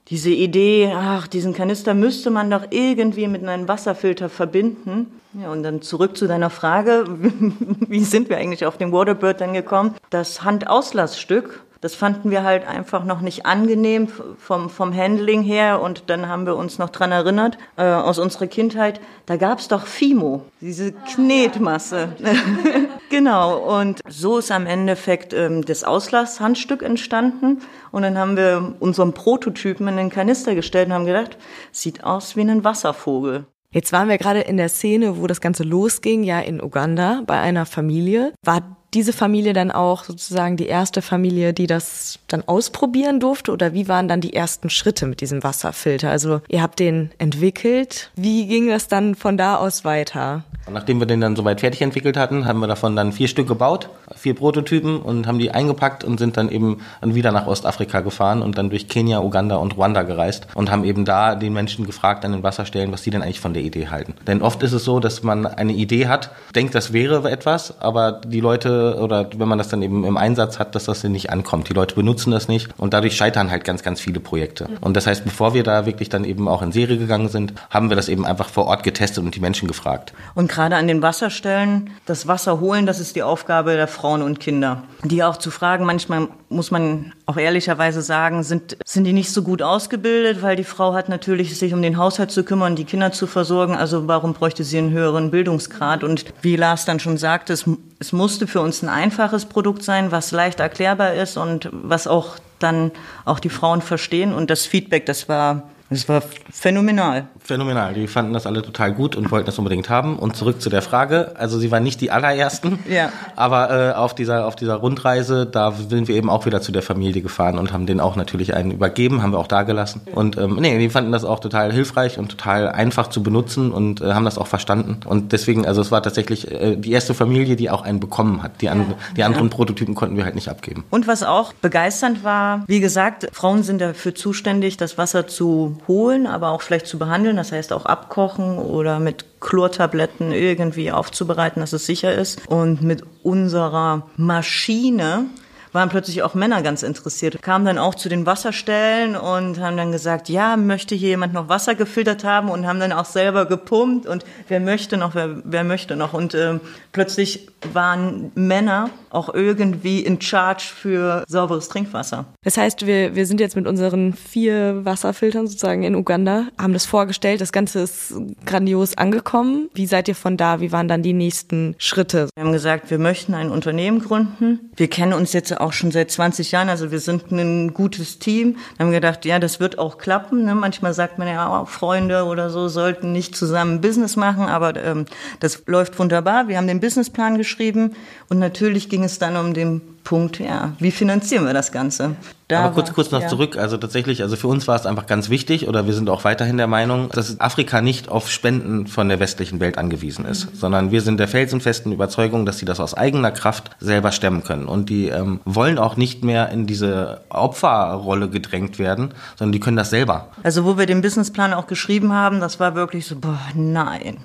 diese 0.09 0.31
Idee, 0.31 0.91
ach, 0.95 1.27
diesen 1.27 1.53
Kanister 1.53 1.93
müsste 1.93 2.31
man 2.31 2.49
doch 2.49 2.63
irgendwie 2.71 3.27
mit 3.27 3.47
einem 3.47 3.67
Wasserfilter 3.67 4.29
verbinden. 4.29 5.19
Ja, 5.39 5.51
und 5.51 5.61
dann 5.61 5.83
zurück 5.83 6.17
zu 6.17 6.27
deiner 6.27 6.49
Frage, 6.49 7.05
wie 7.87 8.03
sind 8.03 8.29
wir 8.29 8.37
eigentlich 8.37 8.65
auf 8.65 8.77
den 8.77 8.91
Waterbird 8.91 9.39
dann 9.39 9.53
gekommen? 9.53 9.95
Das 10.09 10.43
Handauslassstück, 10.43 11.63
das 11.81 11.95
fanden 11.95 12.29
wir 12.29 12.43
halt 12.43 12.67
einfach 12.67 13.05
noch 13.05 13.21
nicht 13.21 13.45
angenehm 13.45 14.09
vom, 14.37 14.69
vom 14.69 14.95
Handling 14.95 15.41
her. 15.41 15.81
Und 15.81 16.03
dann 16.09 16.27
haben 16.27 16.45
wir 16.45 16.55
uns 16.55 16.77
noch 16.77 16.89
dran 16.89 17.11
erinnert, 17.11 17.57
äh, 17.77 17.83
aus 17.83 18.19
unserer 18.19 18.47
Kindheit, 18.47 18.99
da 19.25 19.37
gab's 19.37 19.67
doch 19.67 19.85
Fimo, 19.85 20.45
diese 20.59 20.91
Knetmasse. 20.91 22.13
genau, 23.09 23.79
und 23.79 24.01
so 24.07 24.39
ist 24.39 24.51
am 24.51 24.65
Endeffekt 24.65 25.33
ähm, 25.33 25.63
das 25.63 25.83
Auslasshandstück 25.83 26.83
entstanden. 26.83 27.61
Und 27.91 28.01
dann 28.01 28.17
haben 28.17 28.35
wir 28.35 28.75
unseren 28.79 29.13
Prototypen 29.13 29.87
in 29.87 29.97
den 29.97 30.09
Kanister 30.09 30.55
gestellt 30.55 30.87
und 30.87 30.93
haben 30.93 31.05
gedacht, 31.05 31.37
sieht 31.71 32.03
aus 32.03 32.35
wie 32.35 32.41
ein 32.41 32.63
Wasservogel. 32.63 33.45
Jetzt 33.71 33.93
waren 33.93 34.09
wir 34.09 34.17
gerade 34.17 34.41
in 34.41 34.57
der 34.57 34.69
Szene, 34.69 35.21
wo 35.21 35.27
das 35.27 35.41
Ganze 35.41 35.63
losging, 35.63 36.23
ja 36.23 36.39
in 36.39 36.61
Uganda 36.61 37.21
bei 37.27 37.39
einer 37.39 37.67
Familie. 37.67 38.33
War 38.43 38.78
diese 38.93 39.13
Familie 39.13 39.53
dann 39.53 39.71
auch 39.71 40.03
sozusagen 40.03 40.57
die 40.57 40.67
erste 40.67 41.01
Familie, 41.01 41.53
die 41.53 41.67
das 41.67 42.19
dann 42.27 42.43
ausprobieren 42.47 43.19
durfte? 43.19 43.51
Oder 43.51 43.73
wie 43.73 43.87
waren 43.87 44.07
dann 44.07 44.21
die 44.21 44.33
ersten 44.33 44.69
Schritte 44.69 45.05
mit 45.05 45.21
diesem 45.21 45.43
Wasserfilter? 45.43 46.09
Also 46.09 46.41
ihr 46.47 46.61
habt 46.61 46.79
den 46.79 47.11
entwickelt. 47.17 48.11
Wie 48.15 48.47
ging 48.47 48.67
das 48.67 48.87
dann 48.87 49.15
von 49.15 49.37
da 49.37 49.57
aus 49.57 49.85
weiter? 49.85 50.43
Nachdem 50.71 50.99
wir 50.99 51.07
den 51.07 51.21
dann 51.21 51.35
soweit 51.35 51.61
fertig 51.61 51.81
entwickelt 51.81 52.15
hatten, 52.15 52.45
haben 52.45 52.59
wir 52.59 52.67
davon 52.67 52.95
dann 52.95 53.11
vier 53.11 53.27
Stück 53.27 53.47
gebaut, 53.47 53.89
vier 54.15 54.35
Prototypen 54.35 55.01
und 55.01 55.25
haben 55.25 55.39
die 55.39 55.51
eingepackt 55.51 56.03
und 56.03 56.19
sind 56.19 56.37
dann 56.37 56.49
eben 56.49 56.81
wieder 57.01 57.31
nach 57.31 57.47
Ostafrika 57.47 58.01
gefahren 58.01 58.41
und 58.43 58.57
dann 58.57 58.69
durch 58.69 58.87
Kenia, 58.87 59.19
Uganda 59.21 59.55
und 59.55 59.77
Ruanda 59.77 60.03
gereist 60.03 60.47
und 60.53 60.69
haben 60.69 60.83
eben 60.83 61.05
da 61.05 61.35
den 61.35 61.53
Menschen 61.53 61.85
gefragt 61.85 62.23
an 62.23 62.33
den 62.33 62.43
Wasserstellen, 62.43 62.91
was 62.91 63.03
sie 63.03 63.09
denn 63.09 63.23
eigentlich 63.23 63.39
von 63.39 63.53
der 63.53 63.63
Idee 63.63 63.87
halten. 63.87 64.13
Denn 64.27 64.41
oft 64.41 64.61
ist 64.61 64.73
es 64.73 64.83
so, 64.83 64.99
dass 64.99 65.23
man 65.23 65.47
eine 65.47 65.73
Idee 65.73 66.07
hat, 66.07 66.31
denkt, 66.53 66.75
das 66.75 66.93
wäre 66.93 67.29
etwas, 67.31 67.79
aber 67.81 68.21
die 68.23 68.39
Leute 68.39 68.78
oder 68.79 69.29
wenn 69.37 69.47
man 69.47 69.57
das 69.57 69.69
dann 69.69 69.81
eben 69.81 70.03
im 70.03 70.17
Einsatz 70.17 70.59
hat, 70.59 70.75
dass 70.75 70.85
das 70.85 71.03
nicht 71.03 71.29
ankommt. 71.29 71.69
Die 71.69 71.73
Leute 71.73 71.95
benutzen 71.95 72.31
das 72.31 72.47
nicht 72.47 72.69
und 72.77 72.93
dadurch 72.93 73.15
scheitern 73.15 73.51
halt 73.51 73.63
ganz, 73.63 73.83
ganz 73.83 73.99
viele 73.99 74.19
Projekte. 74.19 74.67
Und 74.81 74.95
das 74.95 75.07
heißt, 75.07 75.23
bevor 75.23 75.53
wir 75.53 75.63
da 75.63 75.85
wirklich 75.85 76.09
dann 76.09 76.23
eben 76.23 76.47
auch 76.47 76.61
in 76.61 76.71
Serie 76.71 76.97
gegangen 76.97 77.29
sind, 77.29 77.53
haben 77.69 77.89
wir 77.89 77.95
das 77.95 78.09
eben 78.09 78.25
einfach 78.25 78.49
vor 78.49 78.65
Ort 78.65 78.83
getestet 78.83 79.23
und 79.23 79.35
die 79.35 79.39
Menschen 79.39 79.67
gefragt. 79.67 80.13
Und 80.35 80.49
gerade 80.49 80.75
an 80.75 80.87
den 80.87 81.01
Wasserstellen, 81.01 81.91
das 82.05 82.27
Wasser 82.27 82.59
holen, 82.59 82.85
das 82.85 82.99
ist 82.99 83.15
die 83.15 83.23
Aufgabe 83.23 83.73
der 83.73 83.87
Frauen 83.87 84.21
und 84.21 84.39
Kinder. 84.39 84.83
Die 85.03 85.23
auch 85.23 85.37
zu 85.37 85.51
fragen, 85.51 85.85
manchmal 85.85 86.27
muss 86.49 86.71
man 86.71 87.13
auch 87.25 87.37
ehrlicherweise 87.37 88.01
sagen, 88.01 88.43
sind, 88.43 88.77
sind 88.85 89.03
die 89.03 89.13
nicht 89.13 89.31
so 89.31 89.43
gut 89.43 89.61
ausgebildet, 89.61 90.41
weil 90.41 90.55
die 90.55 90.63
Frau 90.63 90.93
hat 90.93 91.09
natürlich 91.09 91.57
sich 91.57 91.73
um 91.73 91.81
den 91.81 91.97
Haushalt 91.97 92.31
zu 92.31 92.43
kümmern, 92.43 92.75
die 92.75 92.85
Kinder 92.85 93.11
zu 93.11 93.27
versorgen. 93.27 93.75
Also 93.75 94.07
warum 94.07 94.33
bräuchte 94.33 94.63
sie 94.63 94.79
einen 94.79 94.91
höheren 94.91 95.31
Bildungsgrad? 95.31 96.03
Und 96.03 96.25
wie 96.41 96.55
Lars 96.55 96.85
dann 96.85 96.99
schon 96.99 97.17
sagte, 97.17 97.53
es, 97.53 97.65
es 97.99 98.11
musste 98.11 98.47
für 98.47 98.61
uns 98.61 98.68
ein 98.83 98.89
einfaches 98.89 99.45
Produkt 99.45 99.83
sein, 99.83 100.11
was 100.11 100.31
leicht 100.31 100.59
erklärbar 100.59 101.13
ist 101.13 101.37
und 101.37 101.69
was 101.71 102.07
auch 102.07 102.37
dann 102.59 102.91
auch 103.25 103.39
die 103.39 103.49
Frauen 103.49 103.81
verstehen. 103.81 104.33
Und 104.33 104.49
das 104.49 104.65
Feedback, 104.65 105.05
das 105.05 105.29
war, 105.29 105.69
das 105.89 106.07
war 106.07 106.21
phänomenal 106.51 107.27
phänomenal. 107.49 107.95
Die 107.95 108.05
fanden 108.05 108.31
das 108.31 108.45
alle 108.45 108.61
total 108.61 108.93
gut 108.93 109.15
und 109.15 109.31
wollten 109.31 109.47
das 109.47 109.57
unbedingt 109.57 109.89
haben. 109.89 110.19
Und 110.19 110.35
zurück 110.35 110.61
zu 110.61 110.69
der 110.69 110.83
Frage. 110.83 111.31
Also 111.35 111.57
sie 111.57 111.71
waren 111.71 111.81
nicht 111.81 111.99
die 111.99 112.11
allerersten, 112.11 112.77
ja. 112.87 113.11
aber 113.35 113.71
äh, 113.71 113.93
auf 113.93 114.13
dieser 114.13 114.45
auf 114.45 114.55
dieser 114.55 114.75
Rundreise, 114.75 115.47
da 115.47 115.71
sind 115.71 116.07
wir 116.07 116.15
eben 116.15 116.29
auch 116.29 116.45
wieder 116.45 116.61
zu 116.61 116.71
der 116.71 116.83
Familie 116.83 117.23
gefahren 117.23 117.57
und 117.57 117.73
haben 117.73 117.87
denen 117.87 118.01
auch 118.01 118.15
natürlich 118.15 118.53
einen 118.53 118.69
übergeben, 118.69 119.23
haben 119.23 119.33
wir 119.33 119.39
auch 119.39 119.47
da 119.47 119.63
gelassen. 119.63 120.01
Und 120.13 120.37
ähm, 120.37 120.57
nee, 120.59 120.77
die 120.77 120.89
fanden 120.89 121.11
das 121.11 121.23
auch 121.23 121.39
total 121.39 121.73
hilfreich 121.73 122.19
und 122.19 122.29
total 122.29 122.69
einfach 122.69 123.07
zu 123.07 123.23
benutzen 123.23 123.71
und 123.71 123.99
äh, 123.99 124.13
haben 124.13 124.25
das 124.25 124.37
auch 124.37 124.47
verstanden. 124.47 124.99
Und 125.05 125.31
deswegen, 125.31 125.65
also 125.65 125.81
es 125.81 125.91
war 125.91 126.03
tatsächlich 126.03 126.51
äh, 126.51 126.75
die 126.75 126.91
erste 126.91 127.15
Familie, 127.15 127.55
die 127.55 127.71
auch 127.71 127.81
einen 127.81 127.99
bekommen 127.99 128.43
hat. 128.43 128.61
Die, 128.61 128.69
an, 128.69 128.93
die 129.17 129.23
anderen. 129.23 129.49
Prototypen 129.49 129.95
konnten 129.95 130.15
wir 130.15 130.25
halt 130.25 130.35
nicht 130.35 130.49
abgeben. 130.49 130.83
Und 130.91 131.07
was 131.07 131.23
auch 131.23 131.53
begeisternd 131.53 132.23
war, 132.23 132.65
wie 132.67 132.79
gesagt, 132.79 133.27
Frauen 133.31 133.63
sind 133.63 133.81
dafür 133.81 134.13
zuständig, 134.13 134.77
das 134.77 134.99
Wasser 134.99 135.25
zu 135.25 135.78
holen, 135.87 136.27
aber 136.27 136.49
auch 136.49 136.61
vielleicht 136.61 136.87
zu 136.87 136.99
behandeln 136.99 137.37
das 137.37 137.51
heißt 137.51 137.73
auch 137.73 137.85
abkochen 137.85 138.57
oder 138.57 138.99
mit 138.99 139.25
Chlortabletten 139.39 140.31
irgendwie 140.31 140.91
aufzubereiten, 140.91 141.61
dass 141.61 141.73
es 141.73 141.85
sicher 141.85 142.13
ist. 142.13 142.47
Und 142.47 142.81
mit 142.81 143.03
unserer 143.23 144.07
Maschine 144.17 145.25
waren 145.71 145.89
plötzlich 145.89 146.23
auch 146.23 146.33
Männer 146.33 146.61
ganz 146.61 146.83
interessiert, 146.83 147.41
kamen 147.41 147.65
dann 147.65 147.77
auch 147.77 147.95
zu 147.95 148.09
den 148.09 148.25
Wasserstellen 148.25 149.15
und 149.15 149.59
haben 149.59 149.77
dann 149.77 149.91
gesagt, 149.91 150.29
ja, 150.29 150.57
möchte 150.57 150.95
hier 150.95 151.09
jemand 151.09 151.33
noch 151.33 151.49
Wasser 151.49 151.75
gefiltert 151.75 152.23
haben 152.23 152.49
und 152.49 152.65
haben 152.67 152.79
dann 152.79 152.91
auch 152.91 153.05
selber 153.05 153.45
gepumpt 153.45 154.05
und 154.05 154.25
wer 154.47 154.59
möchte 154.59 154.97
noch, 154.97 155.15
wer, 155.15 155.41
wer 155.43 155.63
möchte 155.63 155.95
noch. 155.95 156.13
Und 156.13 156.33
äh, 156.33 156.59
plötzlich 156.91 157.47
waren 157.73 158.31
Männer 158.35 158.89
auch 159.09 159.33
irgendwie 159.33 160.01
in 160.01 160.21
Charge 160.21 160.63
für 160.63 161.23
sauberes 161.27 161.67
Trinkwasser. 161.67 162.25
Das 162.43 162.57
heißt, 162.57 162.85
wir, 162.85 163.15
wir 163.15 163.25
sind 163.25 163.39
jetzt 163.39 163.55
mit 163.55 163.67
unseren 163.67 164.13
vier 164.13 164.85
Wasserfiltern 164.85 165.47
sozusagen 165.47 165.83
in 165.83 165.95
Uganda, 165.95 166.47
haben 166.57 166.73
das 166.73 166.85
vorgestellt, 166.85 167.41
das 167.41 167.51
Ganze 167.51 167.79
ist 167.79 168.13
grandios 168.45 168.97
angekommen. 168.97 169.69
Wie 169.73 169.87
seid 169.87 170.07
ihr 170.07 170.15
von 170.15 170.37
da? 170.37 170.61
Wie 170.61 170.71
waren 170.71 170.87
dann 170.87 171.03
die 171.03 171.13
nächsten 171.13 171.75
Schritte? 171.77 172.29
Wir 172.35 172.43
haben 172.43 172.53
gesagt, 172.53 172.91
wir 172.91 172.99
möchten 172.99 173.33
ein 173.33 173.49
Unternehmen 173.51 173.99
gründen. 173.99 174.71
Wir 174.75 174.89
kennen 174.89 175.13
uns 175.13 175.33
jetzt 175.33 175.58
auch 175.59 175.73
schon 175.73 175.91
seit 175.91 176.11
20 176.11 176.51
Jahren, 176.51 176.69
also 176.69 176.91
wir 176.91 176.99
sind 176.99 177.31
ein 177.31 177.73
gutes 177.73 178.19
Team. 178.19 178.57
Wir 178.77 178.85
haben 178.85 178.91
gedacht, 178.91 179.25
ja, 179.25 179.39
das 179.39 179.59
wird 179.59 179.77
auch 179.77 179.97
klappen. 179.97 180.45
Ne? 180.45 180.55
Manchmal 180.55 180.93
sagt 180.93 181.19
man 181.19 181.27
ja, 181.27 181.61
oh, 181.61 181.65
Freunde 181.65 182.23
oder 182.23 182.49
so 182.49 182.67
sollten 182.67 183.11
nicht 183.11 183.35
zusammen 183.35 183.81
Business 183.81 184.15
machen, 184.15 184.45
aber 184.45 184.75
ähm, 184.83 185.05
das 185.39 185.63
läuft 185.65 185.99
wunderbar. 185.99 186.47
Wir 186.47 186.57
haben 186.57 186.67
den 186.67 186.79
Businessplan 186.79 187.37
geschrieben 187.37 187.95
und 188.29 188.39
natürlich 188.39 188.89
ging 188.89 189.03
es 189.03 189.19
dann 189.19 189.35
um 189.35 189.53
den 189.53 189.81
Punkt, 190.03 190.39
ja, 190.39 190.73
wie 190.79 190.91
finanzieren 190.91 191.45
wir 191.45 191.53
das 191.53 191.71
Ganze? 191.71 192.15
Da 192.49 192.61
Aber 192.61 192.73
kurz, 192.73 192.91
kurz 192.93 193.11
noch 193.11 193.21
ja. 193.21 193.27
zurück. 193.27 193.57
Also 193.57 193.77
tatsächlich, 193.77 194.23
also 194.23 194.35
für 194.35 194.47
uns 194.47 194.67
war 194.67 194.75
es 194.75 194.87
einfach 194.87 195.05
ganz 195.05 195.29
wichtig 195.29 195.67
oder 195.67 195.85
wir 195.85 195.93
sind 195.93 196.09
auch 196.09 196.23
weiterhin 196.23 196.57
der 196.57 196.65
Meinung, 196.65 197.09
dass 197.09 197.39
Afrika 197.39 197.79
nicht 197.79 198.09
auf 198.09 198.31
Spenden 198.31 198.87
von 198.87 199.07
der 199.07 199.19
westlichen 199.19 199.59
Welt 199.59 199.77
angewiesen 199.77 200.25
ist, 200.25 200.45
mhm. 200.45 200.57
sondern 200.57 200.91
wir 200.91 201.01
sind 201.01 201.19
der 201.19 201.27
felsenfesten 201.27 201.91
Überzeugung, 201.91 202.47
dass 202.47 202.57
sie 202.57 202.65
das 202.65 202.79
aus 202.79 202.95
eigener 202.95 203.29
Kraft 203.29 203.69
selber 203.79 204.11
stemmen 204.11 204.43
können. 204.43 204.65
Und 204.65 204.89
die 204.89 205.09
ähm, 205.09 205.41
wollen 205.45 205.77
auch 205.77 205.95
nicht 205.95 206.23
mehr 206.23 206.49
in 206.49 206.65
diese 206.65 207.21
Opferrolle 207.29 208.29
gedrängt 208.29 208.79
werden, 208.79 209.13
sondern 209.37 209.51
die 209.51 209.59
können 209.59 209.77
das 209.77 209.91
selber. 209.91 210.29
Also 210.41 210.65
wo 210.65 210.75
wir 210.75 210.87
den 210.87 211.01
Businessplan 211.01 211.53
auch 211.53 211.67
geschrieben 211.67 212.13
haben, 212.13 212.39
das 212.39 212.59
war 212.59 212.73
wirklich 212.73 213.05
so, 213.05 213.15
boah, 213.15 213.39
nein. 213.53 214.17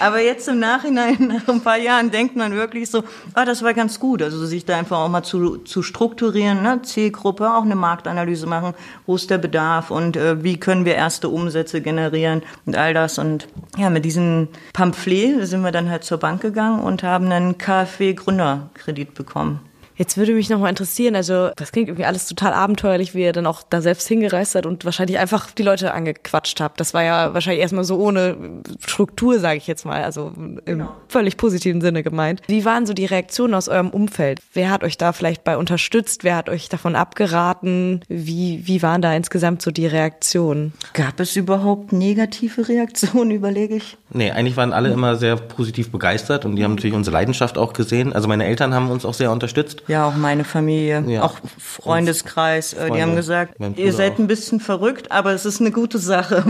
Aber 0.00 0.20
jetzt 0.20 0.48
im 0.48 0.58
Nachhinein, 0.58 1.16
nach 1.28 1.46
ein 1.46 1.60
paar 1.60 1.76
Jahren, 1.76 2.10
denkt 2.10 2.34
man 2.34 2.52
wirklich 2.52 2.90
so, 2.90 3.04
ah, 3.34 3.44
das 3.44 3.62
war 3.62 3.74
ganz 3.74 4.00
gut. 4.00 4.22
Also 4.22 4.46
sich 4.46 4.64
da 4.64 4.76
einfach 4.76 4.98
auch 4.98 5.08
mal 5.08 5.22
zu, 5.22 5.58
zu 5.58 5.82
strukturieren, 5.82 6.62
ne? 6.62 6.80
Zielgruppe, 6.82 7.52
auch 7.54 7.62
eine 7.62 7.76
Marktanalyse 7.76 8.46
machen, 8.46 8.74
wo 9.06 9.16
ist 9.16 9.28
der 9.30 9.38
Bedarf 9.38 9.90
und 9.90 10.16
äh, 10.16 10.42
wie 10.42 10.58
können 10.58 10.86
wir 10.86 10.94
erste 10.94 11.28
Umsätze 11.28 11.82
generieren 11.82 12.42
und 12.64 12.76
all 12.76 12.94
das. 12.94 13.18
Und 13.18 13.46
ja, 13.76 13.90
mit 13.90 14.06
diesem 14.06 14.48
Pamphlet 14.72 15.46
sind 15.46 15.62
wir 15.62 15.70
dann 15.70 15.90
halt 15.90 16.04
zur 16.04 16.18
Bank 16.18 16.40
gegangen 16.40 16.80
und 16.80 17.02
haben 17.02 17.30
einen 17.30 17.58
KfW-Gründerkredit 17.58 19.12
bekommen. 19.14 19.60
Jetzt 20.00 20.16
würde 20.16 20.32
mich 20.32 20.48
nochmal 20.48 20.70
interessieren, 20.70 21.14
also 21.14 21.50
das 21.56 21.72
klingt 21.72 21.90
irgendwie 21.90 22.06
alles 22.06 22.24
total 22.24 22.54
abenteuerlich, 22.54 23.14
wie 23.14 23.22
ihr 23.22 23.34
dann 23.34 23.44
auch 23.44 23.62
da 23.68 23.82
selbst 23.82 24.08
hingereist 24.08 24.52
seid 24.52 24.64
und 24.64 24.86
wahrscheinlich 24.86 25.18
einfach 25.18 25.50
die 25.50 25.62
Leute 25.62 25.92
angequatscht 25.92 26.58
habt. 26.58 26.80
Das 26.80 26.94
war 26.94 27.02
ja 27.02 27.34
wahrscheinlich 27.34 27.60
erstmal 27.60 27.84
so 27.84 27.98
ohne 27.98 28.62
Struktur, 28.82 29.38
sage 29.38 29.58
ich 29.58 29.66
jetzt 29.66 29.84
mal, 29.84 30.02
also 30.02 30.32
im 30.34 30.58
genau. 30.64 30.96
völlig 31.08 31.36
positiven 31.36 31.82
Sinne 31.82 32.02
gemeint. 32.02 32.40
Wie 32.46 32.64
waren 32.64 32.86
so 32.86 32.94
die 32.94 33.04
Reaktionen 33.04 33.52
aus 33.52 33.68
eurem 33.68 33.90
Umfeld? 33.90 34.40
Wer 34.54 34.70
hat 34.70 34.84
euch 34.84 34.96
da 34.96 35.12
vielleicht 35.12 35.44
bei 35.44 35.58
unterstützt? 35.58 36.24
Wer 36.24 36.36
hat 36.36 36.48
euch 36.48 36.70
davon 36.70 36.96
abgeraten? 36.96 38.00
Wie, 38.08 38.62
wie 38.66 38.80
waren 38.80 39.02
da 39.02 39.12
insgesamt 39.12 39.60
so 39.60 39.70
die 39.70 39.86
Reaktionen? 39.86 40.72
Gab 40.94 41.20
es 41.20 41.36
überhaupt 41.36 41.92
negative 41.92 42.68
Reaktionen, 42.68 43.30
überlege 43.32 43.76
ich? 43.76 43.98
Nee, 44.08 44.30
eigentlich 44.30 44.56
waren 44.56 44.72
alle 44.72 44.90
immer 44.90 45.16
sehr 45.16 45.36
positiv 45.36 45.90
begeistert 45.92 46.46
und 46.46 46.56
die 46.56 46.64
haben 46.64 46.76
natürlich 46.76 46.96
unsere 46.96 47.12
Leidenschaft 47.12 47.58
auch 47.58 47.74
gesehen. 47.74 48.14
Also 48.14 48.28
meine 48.28 48.46
Eltern 48.46 48.72
haben 48.72 48.90
uns 48.90 49.04
auch 49.04 49.12
sehr 49.12 49.30
unterstützt. 49.30 49.82
Ja, 49.90 50.06
auch 50.06 50.14
meine 50.14 50.44
Familie, 50.44 51.02
ja. 51.08 51.24
auch 51.24 51.34
Freundeskreis. 51.58 52.74
Freunde, 52.74 52.94
die 52.94 53.02
haben 53.02 53.16
gesagt, 53.16 53.56
ihr 53.76 53.92
seid 53.92 54.12
auch. 54.12 54.18
ein 54.20 54.28
bisschen 54.28 54.60
verrückt, 54.60 55.10
aber 55.10 55.32
es 55.32 55.44
ist 55.44 55.60
eine 55.60 55.72
gute 55.72 55.98
Sache. 55.98 56.44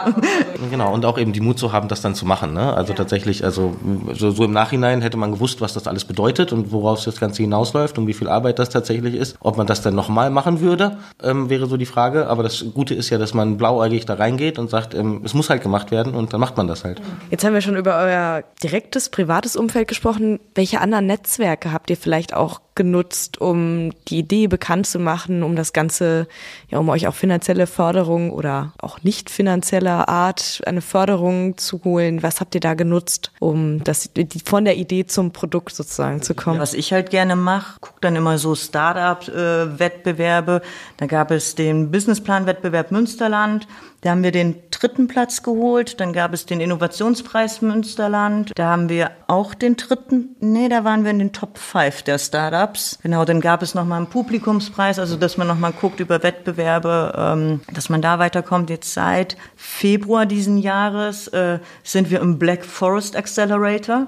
genau, 0.70 0.94
und 0.94 1.04
auch 1.04 1.18
eben 1.18 1.34
die 1.34 1.40
Mut 1.40 1.58
zu 1.58 1.72
haben, 1.72 1.88
das 1.88 2.00
dann 2.00 2.14
zu 2.14 2.24
machen. 2.24 2.54
Ne? 2.54 2.72
Also 2.72 2.92
ja. 2.92 2.96
tatsächlich, 2.96 3.44
also 3.44 3.76
so, 4.14 4.30
so, 4.30 4.44
im 4.44 4.52
Nachhinein 4.52 5.02
hätte 5.02 5.18
man 5.18 5.32
gewusst, 5.32 5.60
was 5.60 5.74
das 5.74 5.86
alles 5.86 6.06
bedeutet 6.06 6.54
und 6.54 6.72
worauf 6.72 7.04
das 7.04 7.20
Ganze 7.20 7.42
hinausläuft 7.42 7.98
und 7.98 8.06
wie 8.06 8.14
viel 8.14 8.28
Arbeit 8.28 8.58
das 8.58 8.70
tatsächlich 8.70 9.14
ist. 9.14 9.36
Ob 9.40 9.58
man 9.58 9.66
das 9.66 9.82
dann 9.82 9.94
nochmal 9.94 10.30
machen 10.30 10.60
würde, 10.60 10.96
ähm, 11.22 11.50
wäre 11.50 11.66
so 11.66 11.76
die 11.76 11.84
Frage. 11.84 12.28
Aber 12.28 12.42
das 12.42 12.64
Gute 12.72 12.94
ist 12.94 13.10
ja, 13.10 13.18
dass 13.18 13.34
man 13.34 13.58
blauäugig 13.58 14.06
da 14.06 14.14
reingeht 14.14 14.58
und 14.58 14.70
sagt, 14.70 14.94
ähm, 14.94 15.20
es 15.22 15.34
muss 15.34 15.50
halt 15.50 15.62
gemacht 15.62 15.90
werden 15.90 16.14
und 16.14 16.32
dann 16.32 16.40
macht 16.40 16.56
man 16.56 16.66
das 16.66 16.82
halt. 16.82 17.02
Jetzt 17.30 17.44
haben 17.44 17.52
wir 17.52 17.60
schon 17.60 17.76
über 17.76 17.98
euer 17.98 18.42
direktes, 18.62 19.10
privates 19.10 19.54
Umfeld 19.54 19.86
gesprochen. 19.86 20.40
Welche 20.54 20.80
anderen 20.80 21.04
Netzwerke 21.04 21.70
habt 21.70 21.90
ihr 21.90 21.98
vielleicht 21.98 22.32
auch 22.32 22.43
auch 22.44 22.60
genutzt, 22.74 23.40
um 23.40 23.92
die 24.08 24.18
Idee 24.18 24.46
bekannt 24.46 24.86
zu 24.86 24.98
machen, 24.98 25.42
um 25.42 25.56
das 25.56 25.72
Ganze, 25.72 26.26
ja, 26.68 26.78
um 26.78 26.88
euch 26.88 27.06
auch 27.06 27.14
finanzielle 27.14 27.66
Förderung 27.66 28.30
oder 28.30 28.72
auch 28.80 29.02
nicht 29.02 29.30
finanzieller 29.30 30.08
Art 30.08 30.62
eine 30.66 30.80
Förderung 30.80 31.56
zu 31.56 31.82
holen. 31.84 32.22
Was 32.22 32.40
habt 32.40 32.54
ihr 32.54 32.60
da 32.60 32.74
genutzt, 32.74 33.32
um 33.38 33.82
das, 33.84 34.10
von 34.44 34.64
der 34.64 34.76
Idee 34.76 35.06
zum 35.06 35.32
Produkt 35.32 35.74
sozusagen 35.74 36.22
zu 36.22 36.34
kommen? 36.34 36.58
Was 36.58 36.74
ich 36.74 36.92
halt 36.92 37.10
gerne 37.10 37.36
mache, 37.36 37.78
gucke 37.80 37.98
dann 38.00 38.16
immer 38.16 38.38
so 38.38 38.54
Start-up-Wettbewerbe. 38.54 40.62
Da 40.96 41.06
gab 41.06 41.30
es 41.30 41.54
den 41.54 41.90
Businessplan-Wettbewerb 41.90 42.90
Münsterland. 42.90 43.66
Da 44.04 44.10
haben 44.10 44.22
wir 44.22 44.32
den 44.32 44.56
dritten 44.70 45.08
Platz 45.08 45.42
geholt. 45.42 45.98
Dann 45.98 46.12
gab 46.12 46.34
es 46.34 46.44
den 46.44 46.60
Innovationspreis 46.60 47.62
Münsterland. 47.62 48.52
Da 48.54 48.66
haben 48.66 48.90
wir 48.90 49.12
auch 49.28 49.54
den 49.54 49.76
dritten, 49.76 50.36
nee, 50.40 50.68
da 50.68 50.84
waren 50.84 51.04
wir 51.04 51.10
in 51.10 51.20
den 51.20 51.32
Top 51.32 51.56
5 51.56 52.02
der 52.02 52.18
Startups. 52.18 52.63
Genau, 53.02 53.24
dann 53.24 53.40
gab 53.40 53.62
es 53.62 53.74
nochmal 53.74 53.98
einen 53.98 54.08
Publikumspreis, 54.08 54.98
also 54.98 55.16
dass 55.16 55.36
man 55.36 55.46
nochmal 55.46 55.72
guckt 55.72 56.00
über 56.00 56.22
Wettbewerbe, 56.22 57.14
ähm, 57.16 57.60
dass 57.72 57.88
man 57.88 58.02
da 58.02 58.18
weiterkommt. 58.18 58.70
Jetzt 58.70 58.94
seit 58.94 59.36
Februar 59.56 60.26
diesen 60.26 60.58
Jahres 60.58 61.28
äh, 61.28 61.58
sind 61.82 62.10
wir 62.10 62.20
im 62.20 62.38
Black 62.38 62.64
Forest 62.64 63.16
Accelerator, 63.16 64.06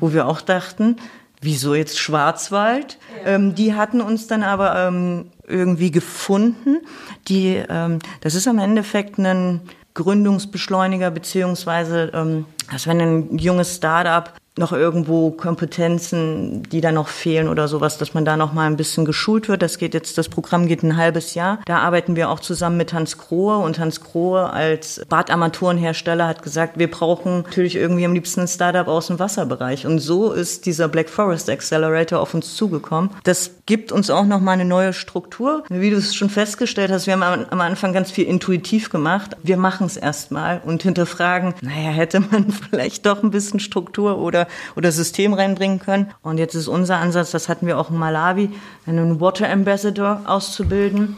wo 0.00 0.12
wir 0.12 0.26
auch 0.26 0.40
dachten, 0.40 0.96
wieso 1.40 1.74
jetzt 1.74 1.98
Schwarzwald? 1.98 2.98
Ja. 3.24 3.32
Ähm, 3.32 3.54
die 3.54 3.74
hatten 3.74 4.00
uns 4.00 4.26
dann 4.26 4.42
aber 4.42 4.76
ähm, 4.76 5.30
irgendwie 5.46 5.90
gefunden. 5.90 6.78
Die, 7.28 7.62
ähm, 7.68 7.98
das 8.20 8.34
ist 8.34 8.46
im 8.46 8.58
Endeffekt 8.58 9.18
ein 9.18 9.60
Gründungsbeschleuniger, 9.94 11.10
beziehungsweise, 11.10 12.10
ähm, 12.14 12.46
dass 12.70 12.86
wenn 12.86 13.00
ein 13.00 13.38
junges 13.38 13.76
Startup 13.76 14.32
noch 14.60 14.72
irgendwo 14.72 15.32
Kompetenzen, 15.32 16.62
die 16.62 16.80
da 16.80 16.92
noch 16.92 17.08
fehlen 17.08 17.48
oder 17.48 17.66
sowas, 17.66 17.98
dass 17.98 18.14
man 18.14 18.24
da 18.24 18.36
noch 18.36 18.52
mal 18.52 18.66
ein 18.66 18.76
bisschen 18.76 19.04
geschult 19.04 19.48
wird. 19.48 19.62
Das 19.62 19.78
geht 19.78 19.94
jetzt, 19.94 20.16
das 20.18 20.28
Programm 20.28 20.68
geht 20.68 20.84
ein 20.84 20.96
halbes 20.96 21.34
Jahr. 21.34 21.58
Da 21.66 21.78
arbeiten 21.78 22.14
wir 22.14 22.30
auch 22.30 22.38
zusammen 22.38 22.76
mit 22.76 22.92
Hans 22.92 23.18
Krohe 23.18 23.56
und 23.56 23.80
Hans 23.80 24.00
Krohe 24.00 24.50
als 24.50 25.04
Badarmaturenhersteller 25.08 26.28
hat 26.28 26.42
gesagt, 26.42 26.78
wir 26.78 26.90
brauchen 26.90 27.42
natürlich 27.42 27.74
irgendwie 27.74 28.04
am 28.04 28.14
liebsten 28.14 28.42
ein 28.42 28.48
Startup 28.48 28.86
aus 28.86 29.08
dem 29.08 29.18
Wasserbereich. 29.18 29.86
Und 29.86 29.98
so 29.98 30.30
ist 30.32 30.66
dieser 30.66 30.88
Black 30.88 31.10
Forest 31.10 31.50
Accelerator 31.50 32.20
auf 32.20 32.34
uns 32.34 32.54
zugekommen. 32.54 33.10
Das 33.24 33.50
gibt 33.66 33.92
uns 33.92 34.10
auch 34.10 34.24
noch 34.24 34.40
mal 34.40 34.52
eine 34.52 34.64
neue 34.64 34.92
Struktur. 34.92 35.64
Wie 35.68 35.90
du 35.90 35.96
es 35.96 36.14
schon 36.14 36.30
festgestellt 36.30 36.90
hast, 36.90 37.06
wir 37.06 37.18
haben 37.18 37.46
am 37.50 37.60
Anfang 37.60 37.92
ganz 37.92 38.10
viel 38.10 38.26
intuitiv 38.26 38.90
gemacht. 38.90 39.36
Wir 39.42 39.56
machen 39.56 39.86
es 39.86 39.96
erstmal 39.96 40.60
und 40.64 40.82
hinterfragen, 40.82 41.54
naja, 41.62 41.90
hätte 41.90 42.20
man 42.20 42.52
vielleicht 42.70 43.06
doch 43.06 43.22
ein 43.22 43.30
bisschen 43.30 43.60
Struktur 43.60 44.18
oder 44.18 44.46
oder, 44.76 44.92
System 44.92 45.34
reinbringen 45.34 45.78
können. 45.78 46.10
Und 46.22 46.38
jetzt 46.38 46.54
ist 46.54 46.68
unser 46.68 46.96
Ansatz, 46.96 47.30
das 47.30 47.48
hatten 47.48 47.66
wir 47.66 47.78
auch 47.78 47.90
in 47.90 47.96
Malawi, 47.96 48.50
einen 48.86 49.20
Water 49.20 49.48
Ambassador 49.50 50.22
auszubilden, 50.26 51.16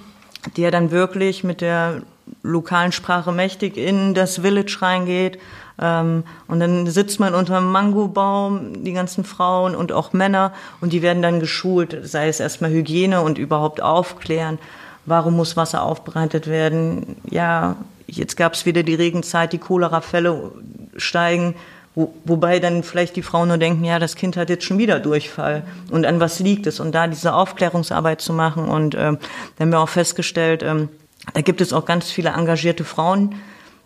der 0.57 0.71
dann 0.71 0.91
wirklich 0.91 1.45
mit 1.45 1.61
der 1.61 2.03
lokalen 2.43 2.93
Sprache 2.93 3.33
mächtig 3.33 3.77
in 3.77 4.15
das 4.15 4.39
Village 4.41 4.79
reingeht. 4.81 5.39
Ähm, 5.81 6.25
und 6.49 6.61
dann 6.61 6.87
sitzt 6.87 7.19
man 7.21 7.35
unter 7.35 7.57
einem 7.57 7.73
Mangobaum, 7.73 8.85
die 8.85 8.93
ganzen 8.93 9.25
Frauen 9.25 9.75
und 9.75 9.93
auch 9.93 10.13
Männer, 10.13 10.53
und 10.81 10.93
die 10.93 11.03
werden 11.03 11.23
dann 11.23 11.41
geschult, 11.41 11.99
sei 12.03 12.29
es 12.29 12.41
erstmal 12.41 12.71
Hygiene 12.71 13.23
und 13.23 13.39
überhaupt 13.39 13.83
aufklären. 13.83 14.59
Warum 15.07 15.35
muss 15.35 15.57
Wasser 15.57 15.83
aufbereitet 15.83 16.47
werden? 16.47 17.17
Ja, 17.29 17.77
jetzt 18.07 18.37
gab 18.37 18.55
es 18.55 18.67
wieder 18.67 18.83
die 18.83 18.95
Regenzeit, 18.95 19.53
die 19.53 19.59
Cholera-Fälle 19.59 20.53
steigen. 20.97 21.55
Wo, 21.95 22.15
wobei 22.25 22.59
dann 22.59 22.83
vielleicht 22.83 23.17
die 23.17 23.23
Frauen 23.23 23.49
nur 23.49 23.59
denken, 23.59 23.85
ja, 23.85 23.99
das 23.99 24.17
Kind 24.17 24.37
hat 24.37 24.49
jetzt 24.49 24.65
schon 24.65 24.79
wieder 24.79 24.99
Durchfall. 24.99 25.65
Und 25.91 26.07
an 26.07 26.21
was 26.21 26.39
liegt 26.39 26.67
es? 26.67 26.81
Und 26.81 26.95
da 26.95 27.07
diese 27.07 27.35
Aufklärungsarbeit 27.35 28.21
zu 28.21 28.33
machen. 28.33 28.65
Und 28.65 28.95
ähm, 28.95 29.19
dann 29.57 29.67
haben 29.67 29.71
wir 29.71 29.81
auch 29.81 29.89
festgestellt, 29.89 30.63
ähm, 30.63 30.89
da 31.35 31.43
gibt 31.43 31.61
es 31.61 31.73
auch 31.73 31.85
ganz 31.85 32.11
viele 32.11 32.31
engagierte 32.31 32.85
Frauen, 32.85 33.35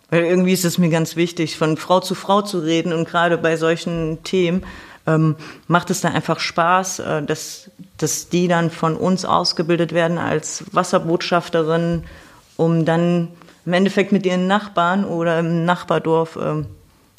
weil 0.09 0.23
irgendwie 0.23 0.53
ist 0.53 0.65
es 0.65 0.77
mir 0.77 0.89
ganz 0.89 1.15
wichtig, 1.15 1.57
von 1.57 1.75
Frau 1.75 1.99
zu 1.99 2.15
Frau 2.15 2.41
zu 2.41 2.59
reden. 2.59 2.93
Und 2.93 3.07
gerade 3.07 3.37
bei 3.37 3.57
solchen 3.57 4.23
Themen 4.23 4.63
ähm, 5.05 5.35
macht 5.67 5.89
es 5.89 6.01
da 6.01 6.09
einfach 6.09 6.39
Spaß, 6.39 6.99
äh, 6.99 7.23
dass, 7.23 7.71
dass 7.97 8.29
die 8.29 8.47
dann 8.47 8.71
von 8.71 8.95
uns 8.95 9.25
ausgebildet 9.25 9.93
werden 9.93 10.17
als 10.17 10.63
Wasserbotschafterin, 10.71 12.03
um 12.55 12.85
dann 12.85 13.29
im 13.65 13.73
Endeffekt 13.73 14.13
mit 14.13 14.25
ihren 14.25 14.47
Nachbarn 14.47 15.03
oder 15.03 15.39
im 15.39 15.65
Nachbardorf 15.65 16.37
ähm, 16.41 16.67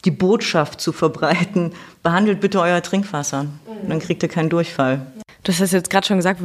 die 0.04 0.10
Botschaft 0.10 0.80
zu 0.80 0.92
verbreiten, 0.92 1.72
behandelt 2.02 2.40
bitte 2.40 2.60
euer 2.60 2.82
Trinkwasser. 2.82 3.44
Mhm. 3.44 3.88
Dann 3.88 3.98
kriegt 3.98 4.22
ihr 4.22 4.28
keinen 4.28 4.48
Durchfall. 4.48 5.06
Du 5.42 5.52
hast 5.52 5.72
jetzt 5.72 5.90
gerade 5.90 6.06
schon 6.06 6.18
gesagt, 6.18 6.40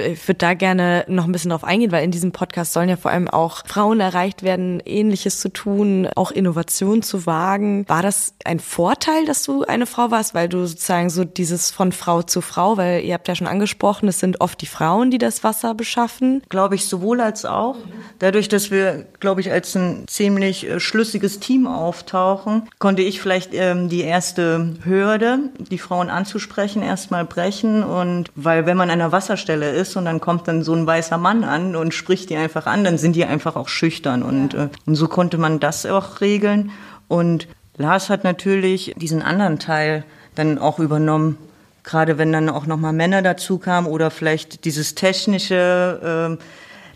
ich 0.00 0.26
würde 0.26 0.38
da 0.38 0.54
gerne 0.54 1.04
noch 1.08 1.24
ein 1.24 1.32
bisschen 1.32 1.50
drauf 1.50 1.64
eingehen, 1.64 1.92
weil 1.92 2.04
in 2.04 2.10
diesem 2.10 2.32
Podcast 2.32 2.72
sollen 2.72 2.88
ja 2.88 2.96
vor 2.96 3.10
allem 3.10 3.28
auch 3.28 3.62
Frauen 3.66 4.00
erreicht 4.00 4.42
werden, 4.42 4.80
Ähnliches 4.84 5.40
zu 5.40 5.50
tun, 5.52 6.08
auch 6.16 6.30
Innovation 6.30 7.02
zu 7.02 7.26
wagen. 7.26 7.88
War 7.88 8.02
das 8.02 8.34
ein 8.44 8.60
Vorteil, 8.60 9.26
dass 9.26 9.42
du 9.42 9.64
eine 9.64 9.86
Frau 9.86 10.10
warst, 10.10 10.34
weil 10.34 10.48
du 10.48 10.66
sozusagen 10.66 11.10
so 11.10 11.24
dieses 11.24 11.70
von 11.70 11.92
Frau 11.92 12.22
zu 12.22 12.40
Frau, 12.40 12.76
weil 12.76 13.02
ihr 13.04 13.14
habt 13.14 13.28
ja 13.28 13.34
schon 13.34 13.46
angesprochen, 13.46 14.08
es 14.08 14.20
sind 14.20 14.40
oft 14.40 14.60
die 14.60 14.66
Frauen, 14.66 15.10
die 15.10 15.18
das 15.18 15.44
Wasser 15.44 15.74
beschaffen? 15.74 16.42
Glaube 16.48 16.74
ich 16.74 16.86
sowohl 16.86 17.20
als 17.20 17.44
auch. 17.44 17.76
Dadurch, 18.18 18.48
dass 18.48 18.70
wir, 18.70 19.06
glaube 19.18 19.40
ich, 19.40 19.50
als 19.50 19.74
ein 19.74 20.04
ziemlich 20.06 20.68
äh, 20.68 20.80
schlüssiges 20.80 21.40
Team 21.40 21.66
auftauchen, 21.66 22.68
konnte 22.78 23.02
ich 23.02 23.20
vielleicht 23.20 23.54
ähm, 23.54 23.88
die 23.88 24.02
erste 24.02 24.74
Hürde, 24.84 25.38
die 25.58 25.78
Frauen 25.78 26.10
anzusprechen, 26.10 26.82
erstmal 26.82 27.24
brechen 27.24 27.82
und 27.82 28.30
weil 28.34 28.66
wenn 28.66 28.76
man 28.76 28.90
an 28.90 29.00
einer 29.00 29.12
Wasserstelle 29.12 29.70
ist 29.70 29.89
und 29.96 30.04
dann 30.04 30.20
kommt 30.20 30.48
dann 30.48 30.62
so 30.62 30.74
ein 30.74 30.86
weißer 30.86 31.18
Mann 31.18 31.44
an 31.44 31.76
und 31.76 31.94
spricht 31.94 32.30
die 32.30 32.36
einfach 32.36 32.66
an, 32.66 32.84
dann 32.84 32.98
sind 32.98 33.16
die 33.16 33.24
einfach 33.24 33.56
auch 33.56 33.68
schüchtern. 33.68 34.22
Und, 34.22 34.54
ja. 34.54 34.64
äh, 34.64 34.68
und 34.86 34.94
so 34.94 35.08
konnte 35.08 35.38
man 35.38 35.60
das 35.60 35.86
auch 35.86 36.20
regeln. 36.20 36.70
Und 37.08 37.48
Lars 37.76 38.10
hat 38.10 38.24
natürlich 38.24 38.94
diesen 38.96 39.22
anderen 39.22 39.58
Teil 39.58 40.04
dann 40.34 40.58
auch 40.58 40.78
übernommen. 40.78 41.38
Gerade 41.82 42.18
wenn 42.18 42.32
dann 42.32 42.48
auch 42.50 42.66
nochmal 42.66 42.92
Männer 42.92 43.22
dazu 43.22 43.58
kamen 43.58 43.86
oder 43.86 44.10
vielleicht 44.10 44.64
dieses 44.64 44.94
technische, 44.94 46.38
äh, 46.38 46.44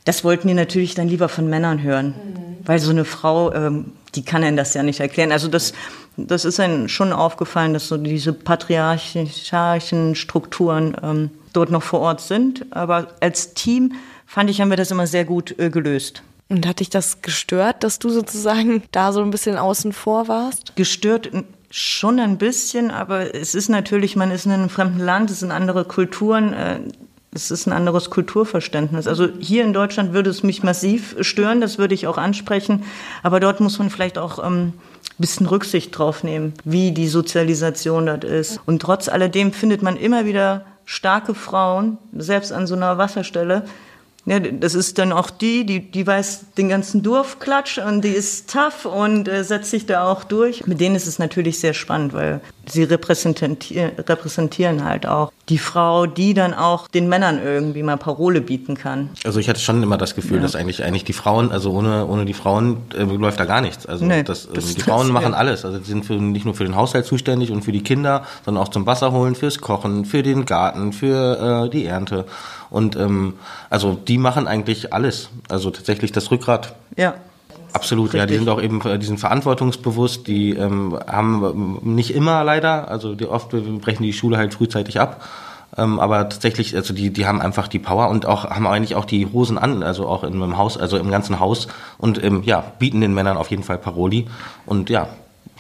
das 0.04 0.25
wollten 0.25 0.49
die 0.49 0.54
natürlich 0.54 0.94
dann 0.94 1.08
lieber 1.08 1.28
von 1.28 1.49
Männern 1.49 1.82
hören. 1.82 2.08
Mhm. 2.08 2.56
Weil 2.66 2.78
so 2.78 2.90
eine 2.90 3.04
Frau, 3.04 3.52
ähm, 3.52 3.92
die 4.14 4.25
kann 4.25 4.42
ihnen 4.42 4.56
das 4.56 4.75
ja 4.75 4.82
nicht 4.82 5.00
erklären. 5.00 5.32
Also 5.32 5.49
das, 5.49 5.73
das 6.16 6.44
ist 6.44 6.61
einem 6.61 6.88
schon 6.88 7.12
aufgefallen, 7.12 7.75
dass 7.75 7.88
so 7.88 7.96
diese 7.96 8.32
patriarchischen 8.32 10.14
Strukturen 10.14 10.96
ähm, 11.02 11.30
dort 11.52 11.70
noch 11.70 11.82
vor 11.82 12.00
Ort 12.00 12.20
sind. 12.20 12.66
Aber 12.70 13.08
als 13.20 13.54
Team 13.54 13.92
fand 14.26 14.50
ich, 14.50 14.61
haben 14.61 14.70
wir 14.70 14.76
das 14.76 14.90
immer 14.90 15.06
sehr 15.06 15.25
gut 15.25 15.58
äh, 15.58 15.70
gelöst. 15.70 16.23
Und 16.49 16.66
hat 16.66 16.80
dich 16.80 16.90
das 16.90 17.23
gestört, 17.23 17.82
dass 17.82 17.99
du 17.99 18.11
sozusagen 18.11 18.82
da 18.92 19.12
so 19.12 19.23
ein 19.23 19.30
bisschen 19.30 19.56
außen 19.56 19.92
vor 19.92 20.28
warst? 20.28 20.76
Gestört 20.76 21.30
Schon 21.76 22.20
ein 22.20 22.38
bisschen, 22.38 22.92
aber 22.92 23.34
es 23.34 23.56
ist 23.56 23.68
natürlich, 23.68 24.14
man 24.14 24.30
ist 24.30 24.46
in 24.46 24.52
einem 24.52 24.68
fremden 24.68 25.00
Land, 25.00 25.28
es 25.32 25.40
sind 25.40 25.50
andere 25.50 25.84
Kulturen. 25.84 26.52
Äh, 26.52 26.78
es 27.34 27.50
ist 27.50 27.66
ein 27.66 27.72
anderes 27.72 28.10
Kulturverständnis. 28.10 29.06
Also 29.06 29.28
hier 29.40 29.64
in 29.64 29.72
Deutschland 29.72 30.12
würde 30.12 30.30
es 30.30 30.42
mich 30.42 30.62
massiv 30.62 31.16
stören, 31.20 31.60
das 31.60 31.78
würde 31.78 31.94
ich 31.94 32.06
auch 32.06 32.16
ansprechen. 32.16 32.84
Aber 33.22 33.40
dort 33.40 33.60
muss 33.60 33.78
man 33.78 33.90
vielleicht 33.90 34.18
auch 34.18 34.44
ähm, 34.44 34.72
ein 34.76 35.18
bisschen 35.18 35.46
Rücksicht 35.46 35.96
drauf 35.96 36.22
nehmen, 36.22 36.54
wie 36.64 36.92
die 36.92 37.08
Sozialisation 37.08 38.06
dort 38.06 38.24
ist. 38.24 38.60
Und 38.66 38.80
trotz 38.80 39.08
alledem 39.08 39.52
findet 39.52 39.82
man 39.82 39.96
immer 39.96 40.24
wieder 40.24 40.64
starke 40.84 41.34
Frauen, 41.34 41.98
selbst 42.12 42.52
an 42.52 42.66
so 42.66 42.74
einer 42.74 42.98
Wasserstelle, 42.98 43.64
ja, 44.26 44.40
das 44.40 44.75
ist 44.75 44.99
dann 44.99 45.12
auch 45.12 45.28
die, 45.28 45.66
die, 45.66 45.90
die 45.90 46.07
weiß 46.07 46.47
den 46.57 46.71
ganzen 46.71 47.02
Durfklatsch 47.02 47.78
und 47.78 48.02
die 48.02 48.09
ist 48.09 48.50
tough 48.50 48.87
und 48.87 49.28
äh, 49.28 49.45
setzt 49.45 49.71
sich 49.71 49.85
da 49.85 50.11
auch 50.11 50.25
durch. 50.25 50.66
Mit 50.66 50.81
denen 50.81 50.95
ist 50.95 51.07
es 51.07 51.19
natürlich 51.19 51.59
sehr 51.59 51.75
spannend, 51.75 52.14
weil 52.14 52.40
sie 52.66 52.85
repräsentieren, 52.85 53.59
repräsentieren 53.99 54.85
halt 54.85 55.07
auch 55.07 55.31
die 55.50 55.59
Frau, 55.59 56.07
die 56.07 56.33
dann 56.33 56.54
auch 56.54 56.88
den 56.88 57.07
Männern 57.09 57.38
irgendwie 57.43 57.83
mal 57.83 57.99
Parole 57.99 58.40
bieten 58.40 58.76
kann. 58.76 59.11
Also 59.25 59.40
ich 59.40 59.49
hatte 59.50 59.61
schon 59.61 59.83
immer 59.83 59.99
das 59.99 60.14
Gefühl, 60.14 60.38
ja. 60.38 60.43
dass 60.43 60.57
eigentlich 60.57 60.83
eigentlich 60.83 61.04
die 61.04 61.12
Frauen, 61.12 61.52
also 61.52 61.73
ohne 61.73 62.07
ohne 62.07 62.25
die 62.25 62.33
Frauen 62.33 62.78
äh, 62.97 63.02
läuft 63.02 63.40
da 63.40 63.45
gar 63.45 63.61
nichts. 63.61 63.85
Also 63.85 64.07
nee, 64.07 64.23
das, 64.23 64.49
das, 64.50 64.69
die 64.69 64.75
das, 64.76 64.85
Frauen 64.85 65.12
machen 65.12 65.33
ja. 65.33 65.38
alles. 65.38 65.66
Also 65.66 65.78
sie 65.78 65.85
sind 65.85 66.07
für, 66.07 66.14
nicht 66.14 66.47
nur 66.47 66.54
für 66.54 66.64
den 66.64 66.76
Haushalt 66.76 67.04
zuständig 67.04 67.50
und 67.50 67.62
für 67.62 67.73
die 67.73 67.83
Kinder, 67.83 68.25
sondern 68.45 68.62
auch 68.62 68.69
zum 68.69 68.87
Wasser 68.87 69.12
holen, 69.12 69.35
fürs 69.35 69.59
Kochen, 69.59 70.07
für 70.07 70.23
den 70.23 70.47
Garten, 70.47 70.95
für 70.95 71.66
äh, 71.66 71.71
die 71.71 71.85
Ernte. 71.85 72.25
Und 72.75 72.97
ähm, 72.97 73.35
also 73.71 73.93
die 73.93 74.19
machen 74.19 74.49
eigentlich 74.49 74.93
alles. 74.93 75.31
Also 75.49 75.71
tatsächlich 75.71 76.11
das 76.11 76.33
Rückgrat. 76.33 76.75
Ja. 76.97 77.14
Absolut, 77.73 78.07
Richtig. 78.07 78.19
ja, 78.19 78.26
die 78.26 78.35
sind 78.35 78.49
auch 78.49 78.61
eben, 78.61 78.81
die 78.81 79.07
sind 79.07 79.21
verantwortungsbewusst, 79.21 80.26
die 80.26 80.50
ähm, 80.50 80.99
haben 81.07 81.78
nicht 81.83 82.12
immer 82.12 82.43
leider, 82.43 82.88
also 82.88 83.14
die, 83.14 83.26
oft 83.26 83.50
brechen 83.81 84.02
die 84.02 84.12
Schule 84.12 84.38
halt 84.38 84.54
frühzeitig 84.54 84.99
ab. 84.99 85.25
Ähm, 85.76 86.00
aber 86.00 86.28
tatsächlich, 86.28 86.75
also 86.75 86.93
die, 86.95 87.12
die 87.12 87.26
haben 87.26 87.40
einfach 87.40 87.69
die 87.69 87.78
Power 87.78 88.09
und 88.09 88.26
auch 88.26 88.45
haben 88.45 88.66
eigentlich 88.66 88.97
auch 88.97 89.04
die 89.04 89.26
Hosen 89.33 89.57
an, 89.57 89.85
also 89.85 90.09
auch 90.09 90.25
in 90.25 90.35
einem 90.35 90.59
Haus, 90.59 90.76
also 90.76 90.99
im 90.99 91.11
ganzen 91.12 91.38
Haus 91.38 91.69
und 91.99 92.23
ähm, 92.25 92.43
ja, 92.45 92.64
bieten 92.81 93.00
den 93.00 93.14
Männern 93.14 93.37
auf 93.37 93.50
jeden 93.50 93.62
Fall 93.62 93.78
Paroli 93.78 94.26
und 94.66 94.90
ja, 94.90 95.09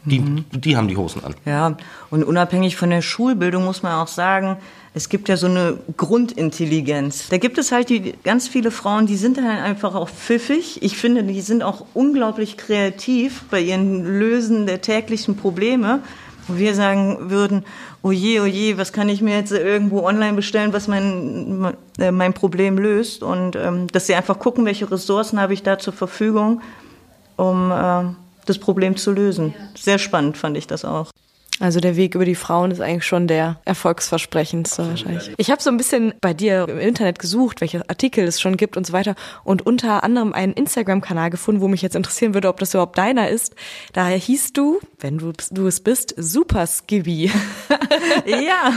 die, 0.04 0.20
mhm. 0.20 0.44
die 0.50 0.76
haben 0.76 0.88
die 0.88 0.96
Hosen 0.96 1.24
an. 1.24 1.34
Ja, 1.44 1.76
und 2.10 2.24
unabhängig 2.24 2.76
von 2.76 2.90
der 2.90 3.02
Schulbildung 3.02 3.64
muss 3.64 3.82
man 3.82 3.92
auch 3.94 4.08
sagen, 4.08 4.58
es 4.96 5.08
gibt 5.08 5.28
ja 5.28 5.36
so 5.36 5.48
eine 5.48 5.76
Grundintelligenz. 5.96 7.28
Da 7.28 7.38
gibt 7.38 7.58
es 7.58 7.72
halt 7.72 7.88
die 7.88 8.14
ganz 8.22 8.46
viele 8.46 8.70
Frauen, 8.70 9.06
die 9.06 9.16
sind 9.16 9.36
dann 9.36 9.46
einfach 9.46 9.96
auch 9.96 10.08
pfiffig. 10.08 10.82
Ich 10.82 10.96
finde, 10.96 11.24
die 11.24 11.40
sind 11.40 11.64
auch 11.64 11.84
unglaublich 11.94 12.56
kreativ 12.56 13.42
bei 13.50 13.60
ihren 13.60 14.04
Lösen 14.04 14.66
der 14.66 14.80
täglichen 14.80 15.36
Probleme. 15.36 16.00
Wo 16.46 16.58
wir 16.58 16.74
sagen 16.74 17.30
würden, 17.30 17.64
oh 18.02 18.12
je, 18.12 18.38
oh 18.38 18.44
je, 18.44 18.76
was 18.76 18.92
kann 18.92 19.08
ich 19.08 19.22
mir 19.22 19.34
jetzt 19.34 19.50
irgendwo 19.50 20.02
online 20.02 20.34
bestellen, 20.34 20.74
was 20.74 20.88
mein, 20.88 21.74
äh, 21.98 22.12
mein 22.12 22.34
Problem 22.34 22.78
löst? 22.78 23.22
Und 23.22 23.56
ähm, 23.56 23.88
dass 23.88 24.06
sie 24.06 24.14
einfach 24.14 24.38
gucken, 24.38 24.66
welche 24.66 24.88
Ressourcen 24.90 25.40
habe 25.40 25.54
ich 25.54 25.62
da 25.62 25.78
zur 25.78 25.94
Verfügung, 25.94 26.60
um 27.36 27.72
äh, 27.72 28.04
das 28.44 28.58
Problem 28.58 28.96
zu 28.96 29.10
lösen. 29.10 29.54
Sehr 29.74 29.98
spannend 29.98 30.36
fand 30.36 30.56
ich 30.58 30.66
das 30.66 30.84
auch. 30.84 31.10
Also 31.60 31.78
der 31.78 31.94
Weg 31.94 32.16
über 32.16 32.24
die 32.24 32.34
Frauen 32.34 32.72
ist 32.72 32.80
eigentlich 32.80 33.06
schon 33.06 33.28
der 33.28 33.60
erfolgsversprechendste 33.64 34.88
wahrscheinlich. 34.88 35.32
Ich 35.36 35.52
habe 35.52 35.62
so 35.62 35.70
ein 35.70 35.76
bisschen 35.76 36.12
bei 36.20 36.34
dir 36.34 36.68
im 36.68 36.80
Internet 36.80 37.20
gesucht, 37.20 37.60
welche 37.60 37.88
Artikel 37.88 38.24
es 38.24 38.40
schon 38.40 38.56
gibt 38.56 38.76
und 38.76 38.84
so 38.84 38.92
weiter 38.92 39.14
und 39.44 39.64
unter 39.64 40.02
anderem 40.02 40.32
einen 40.32 40.52
Instagram-Kanal 40.52 41.30
gefunden, 41.30 41.60
wo 41.60 41.68
mich 41.68 41.80
jetzt 41.80 41.94
interessieren 41.94 42.34
würde, 42.34 42.48
ob 42.48 42.58
das 42.58 42.74
überhaupt 42.74 42.98
deiner 42.98 43.28
ist. 43.28 43.54
Daher 43.92 44.16
hieß 44.16 44.52
du, 44.52 44.80
wenn 44.98 45.18
du, 45.18 45.32
du 45.52 45.68
es 45.68 45.78
bist, 45.78 46.14
Super 46.16 46.66
Skibby. 46.66 47.30
ja. 48.26 48.72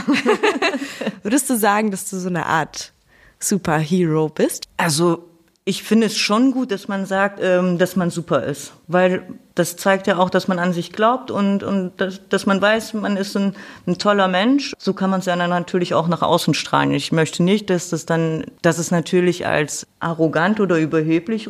Würdest 1.22 1.50
du 1.50 1.56
sagen, 1.56 1.90
dass 1.90 2.08
du 2.08 2.16
so 2.16 2.28
eine 2.28 2.46
Art 2.46 2.92
Superhero 3.40 4.28
bist? 4.28 4.68
Also 4.76 5.28
ich 5.64 5.82
finde 5.82 6.06
es 6.06 6.16
schon 6.16 6.52
gut, 6.52 6.70
dass 6.70 6.86
man 6.86 7.06
sagt, 7.06 7.40
ähm, 7.42 7.76
dass 7.76 7.96
man 7.96 8.10
super 8.10 8.44
ist, 8.44 8.72
weil 8.86 9.26
das 9.58 9.76
zeigt 9.76 10.06
ja 10.06 10.18
auch, 10.18 10.30
dass 10.30 10.48
man 10.48 10.58
an 10.58 10.72
sich 10.72 10.92
glaubt 10.92 11.30
und, 11.30 11.62
und 11.62 11.92
dass, 11.96 12.20
dass 12.28 12.46
man 12.46 12.62
weiß, 12.62 12.94
man 12.94 13.16
ist 13.16 13.36
ein, 13.36 13.54
ein 13.86 13.98
toller 13.98 14.28
Mensch. 14.28 14.72
So 14.78 14.92
kann 14.92 15.10
man 15.10 15.20
es 15.20 15.26
ja 15.26 15.36
dann 15.36 15.50
natürlich 15.50 15.94
auch 15.94 16.08
nach 16.08 16.22
außen 16.22 16.54
strahlen. 16.54 16.92
Ich 16.92 17.12
möchte 17.12 17.42
nicht, 17.42 17.70
dass 17.70 17.90
das 17.90 18.06
dann, 18.06 18.44
dass 18.62 18.78
es 18.78 18.90
natürlich 18.90 19.46
als 19.46 19.86
arrogant 20.00 20.60
oder 20.60 20.78
überheblich 20.78 21.48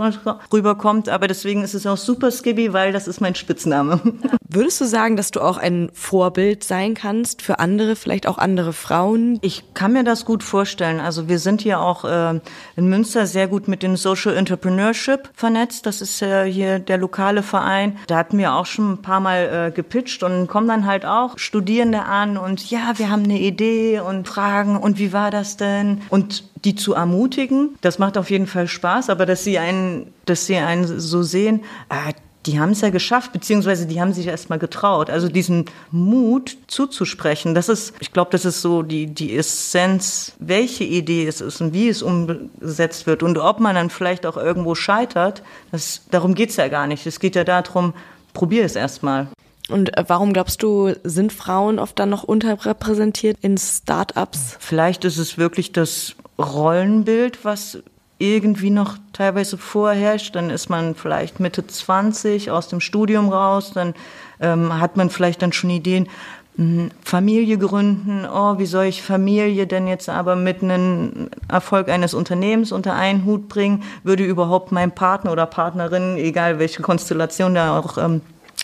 rüberkommt, 0.52 1.08
aber 1.08 1.28
deswegen 1.28 1.62
ist 1.62 1.74
es 1.74 1.86
auch 1.86 1.98
super 1.98 2.30
Skibby, 2.30 2.72
weil 2.72 2.92
das 2.92 3.06
ist 3.06 3.20
mein 3.20 3.34
Spitzname. 3.34 4.00
Würdest 4.48 4.80
du 4.80 4.86
sagen, 4.86 5.16
dass 5.16 5.30
du 5.30 5.42
auch 5.42 5.58
ein 5.58 5.90
Vorbild 5.92 6.64
sein 6.64 6.94
kannst 6.94 7.42
für 7.42 7.58
andere, 7.58 7.96
vielleicht 7.96 8.26
auch 8.26 8.38
andere 8.38 8.72
Frauen? 8.72 9.38
Ich 9.42 9.74
kann 9.74 9.92
mir 9.92 10.04
das 10.04 10.24
gut 10.24 10.42
vorstellen. 10.42 11.00
Also 11.00 11.28
wir 11.28 11.38
sind 11.38 11.60
hier 11.60 11.80
auch 11.80 12.06
äh, 12.06 12.40
in 12.76 12.88
Münster 12.88 13.26
sehr 13.26 13.46
gut 13.46 13.68
mit 13.68 13.82
dem 13.82 13.96
Social 13.96 14.34
Entrepreneurship 14.34 15.28
vernetzt. 15.34 15.84
Das 15.84 16.00
ist 16.00 16.22
äh, 16.22 16.50
hier 16.50 16.78
der 16.78 16.96
lokale 16.96 17.42
Verein. 17.42 17.97
Da 18.06 18.16
hatten 18.16 18.38
wir 18.38 18.54
auch 18.54 18.66
schon 18.66 18.92
ein 18.92 19.02
paar 19.02 19.20
Mal 19.20 19.68
äh, 19.68 19.70
gepitcht 19.70 20.22
und 20.22 20.46
kommen 20.46 20.68
dann 20.68 20.86
halt 20.86 21.04
auch 21.04 21.38
Studierende 21.38 22.02
an 22.04 22.36
und 22.36 22.70
ja, 22.70 22.92
wir 22.96 23.10
haben 23.10 23.24
eine 23.24 23.38
Idee 23.38 24.00
und 24.00 24.28
fragen 24.28 24.76
und 24.76 24.98
wie 24.98 25.12
war 25.12 25.30
das 25.30 25.56
denn? 25.56 26.02
Und 26.08 26.44
die 26.64 26.74
zu 26.74 26.94
ermutigen, 26.94 27.76
das 27.80 27.98
macht 27.98 28.18
auf 28.18 28.30
jeden 28.30 28.46
Fall 28.46 28.68
Spaß, 28.68 29.10
aber 29.10 29.26
dass 29.26 29.44
sie 29.44 29.58
einen, 29.58 30.12
dass 30.24 30.46
sie 30.46 30.56
einen 30.56 30.98
so 30.98 31.22
sehen, 31.22 31.62
äh, 31.88 32.12
die 32.48 32.58
haben 32.58 32.70
es 32.70 32.80
ja 32.80 32.88
geschafft, 32.88 33.32
beziehungsweise 33.32 33.86
die 33.86 34.00
haben 34.00 34.14
sich 34.14 34.26
erst 34.26 34.48
mal 34.48 34.58
getraut. 34.58 35.10
Also 35.10 35.28
diesen 35.28 35.66
Mut 35.90 36.56
zuzusprechen, 36.66 37.54
das 37.54 37.68
ist, 37.68 37.92
ich 38.00 38.12
glaube, 38.12 38.30
das 38.30 38.46
ist 38.46 38.62
so 38.62 38.82
die, 38.82 39.06
die 39.06 39.36
Essenz, 39.36 40.32
welche 40.38 40.84
Idee 40.84 41.26
es 41.26 41.42
ist 41.42 41.60
und 41.60 41.74
wie 41.74 41.88
es 41.88 42.02
umgesetzt 42.02 43.06
wird 43.06 43.22
und 43.22 43.36
ob 43.36 43.60
man 43.60 43.74
dann 43.74 43.90
vielleicht 43.90 44.24
auch 44.24 44.38
irgendwo 44.38 44.74
scheitert, 44.74 45.42
das, 45.72 46.00
darum 46.10 46.34
geht's 46.34 46.56
ja 46.56 46.68
gar 46.68 46.86
nicht. 46.86 47.06
Es 47.06 47.20
geht 47.20 47.36
ja 47.36 47.44
darum, 47.44 47.92
probier 48.32 48.64
es 48.64 48.76
erst 48.76 49.02
mal. 49.02 49.28
Und 49.68 49.94
äh, 49.98 50.04
warum 50.06 50.32
glaubst 50.32 50.62
du, 50.62 50.94
sind 51.04 51.34
Frauen 51.34 51.78
oft 51.78 51.98
dann 51.98 52.08
noch 52.08 52.24
unterrepräsentiert 52.24 53.36
in 53.42 53.58
Start-ups? 53.58 54.56
Vielleicht 54.58 55.04
ist 55.04 55.18
es 55.18 55.36
wirklich 55.36 55.72
das 55.72 56.14
Rollenbild, 56.38 57.44
was 57.44 57.82
irgendwie 58.18 58.70
noch 58.70 58.96
teilweise 59.12 59.58
vorherrscht. 59.58 60.34
Dann 60.34 60.50
ist 60.50 60.68
man 60.68 60.94
vielleicht 60.94 61.40
Mitte 61.40 61.66
20 61.66 62.50
aus 62.50 62.68
dem 62.68 62.80
Studium 62.80 63.28
raus, 63.28 63.72
dann 63.74 63.94
ähm, 64.40 64.78
hat 64.80 64.96
man 64.96 65.10
vielleicht 65.10 65.42
dann 65.42 65.52
schon 65.52 65.70
Ideen, 65.70 66.08
hm, 66.56 66.90
Familie 67.04 67.56
gründen, 67.56 68.26
oh, 68.26 68.58
wie 68.58 68.66
soll 68.66 68.86
ich 68.86 69.02
Familie 69.02 69.68
denn 69.68 69.86
jetzt 69.86 70.08
aber 70.08 70.34
mit 70.34 70.62
einem 70.62 71.30
Erfolg 71.48 71.88
eines 71.88 72.14
Unternehmens 72.14 72.72
unter 72.72 72.94
einen 72.94 73.24
Hut 73.24 73.48
bringen? 73.48 73.84
Würde 74.02 74.24
überhaupt 74.24 74.72
mein 74.72 74.90
Partner 74.90 75.30
oder 75.30 75.46
Partnerin, 75.46 76.16
egal 76.16 76.58
welche 76.58 76.82
Konstellation 76.82 77.54
da 77.54 77.78
auch 77.78 77.96
ähm, 77.96 78.22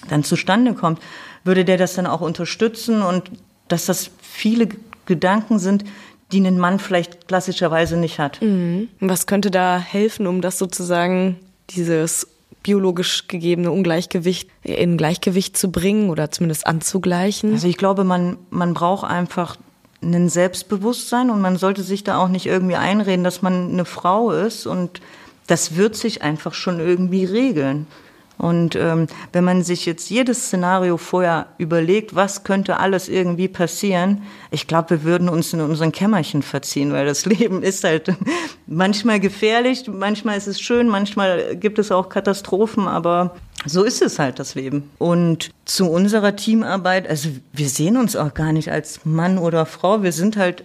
dann 0.08 0.24
zustande 0.24 0.74
kommt, 0.74 1.00
würde 1.44 1.64
der 1.64 1.76
das 1.76 1.94
dann 1.94 2.06
auch 2.06 2.20
unterstützen 2.20 3.02
und 3.02 3.30
dass 3.68 3.86
das 3.86 4.10
viele 4.20 4.68
Gedanken 5.06 5.58
sind, 5.58 5.84
die 6.32 6.40
ein 6.40 6.58
Mann 6.58 6.78
vielleicht 6.78 7.28
klassischerweise 7.28 7.96
nicht 7.96 8.18
hat. 8.18 8.40
Mhm. 8.42 8.88
Was 9.00 9.26
könnte 9.26 9.50
da 9.50 9.78
helfen, 9.78 10.26
um 10.26 10.40
das 10.40 10.58
sozusagen 10.58 11.36
dieses 11.70 12.28
biologisch 12.62 13.28
gegebene 13.28 13.70
Ungleichgewicht 13.70 14.48
in 14.62 14.96
Gleichgewicht 14.96 15.56
zu 15.56 15.70
bringen 15.70 16.10
oder 16.10 16.30
zumindest 16.30 16.66
anzugleichen? 16.66 17.52
Also 17.52 17.68
ich 17.68 17.76
glaube, 17.76 18.04
man, 18.04 18.38
man 18.50 18.74
braucht 18.74 19.08
einfach 19.08 19.56
ein 20.02 20.28
Selbstbewusstsein 20.28 21.30
und 21.30 21.40
man 21.40 21.56
sollte 21.56 21.82
sich 21.82 22.04
da 22.04 22.18
auch 22.18 22.28
nicht 22.28 22.46
irgendwie 22.46 22.76
einreden, 22.76 23.24
dass 23.24 23.42
man 23.42 23.70
eine 23.70 23.84
Frau 23.84 24.30
ist 24.30 24.66
und 24.66 25.00
das 25.46 25.76
wird 25.76 25.94
sich 25.94 26.22
einfach 26.22 26.54
schon 26.54 26.80
irgendwie 26.80 27.24
regeln. 27.24 27.86
Und 28.36 28.74
ähm, 28.76 29.06
wenn 29.32 29.44
man 29.44 29.62
sich 29.62 29.86
jetzt 29.86 30.10
jedes 30.10 30.46
Szenario 30.46 30.96
vorher 30.96 31.46
überlegt, 31.58 32.14
was 32.14 32.44
könnte 32.44 32.78
alles 32.78 33.08
irgendwie 33.08 33.48
passieren, 33.48 34.22
ich 34.50 34.66
glaube, 34.66 34.90
wir 34.90 35.04
würden 35.04 35.28
uns 35.28 35.52
in 35.52 35.60
unseren 35.60 35.92
Kämmerchen 35.92 36.42
verziehen, 36.42 36.92
weil 36.92 37.06
das 37.06 37.26
Leben 37.26 37.62
ist 37.62 37.84
halt 37.84 38.12
manchmal 38.66 39.20
gefährlich, 39.20 39.88
manchmal 39.88 40.36
ist 40.36 40.48
es 40.48 40.60
schön, 40.60 40.88
manchmal 40.88 41.56
gibt 41.56 41.78
es 41.78 41.92
auch 41.92 42.08
Katastrophen, 42.08 42.88
aber 42.88 43.36
so 43.66 43.84
ist 43.84 44.02
es 44.02 44.18
halt 44.18 44.38
das 44.38 44.54
Leben. 44.54 44.90
Und 44.98 45.50
zu 45.64 45.90
unserer 45.90 46.36
Teamarbeit, 46.36 47.08
also 47.08 47.30
wir 47.52 47.68
sehen 47.68 47.96
uns 47.96 48.16
auch 48.16 48.34
gar 48.34 48.52
nicht 48.52 48.70
als 48.70 49.04
Mann 49.04 49.38
oder 49.38 49.64
Frau, 49.64 50.02
wir 50.02 50.12
sind 50.12 50.36
halt 50.36 50.64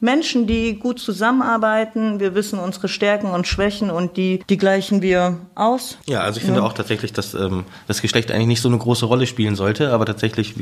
Menschen, 0.00 0.46
die 0.46 0.78
gut 0.78 1.00
zusammenarbeiten. 1.00 2.20
Wir 2.20 2.34
wissen 2.34 2.58
unsere 2.58 2.88
Stärken 2.88 3.28
und 3.30 3.48
Schwächen 3.48 3.90
und 3.90 4.16
die, 4.16 4.40
die 4.48 4.56
gleichen 4.56 5.02
wir 5.02 5.38
aus. 5.54 5.98
Ja, 6.06 6.20
also 6.20 6.38
ich 6.38 6.44
finde 6.44 6.60
ja. 6.60 6.66
auch 6.66 6.72
tatsächlich, 6.72 7.12
dass 7.12 7.34
ähm, 7.34 7.64
das 7.88 8.00
Geschlecht 8.00 8.30
eigentlich 8.30 8.46
nicht 8.46 8.62
so 8.62 8.68
eine 8.68 8.78
große 8.78 9.06
Rolle 9.06 9.26
spielen 9.26 9.56
sollte, 9.56 9.92
aber 9.92 10.06
tatsächlich 10.06 10.54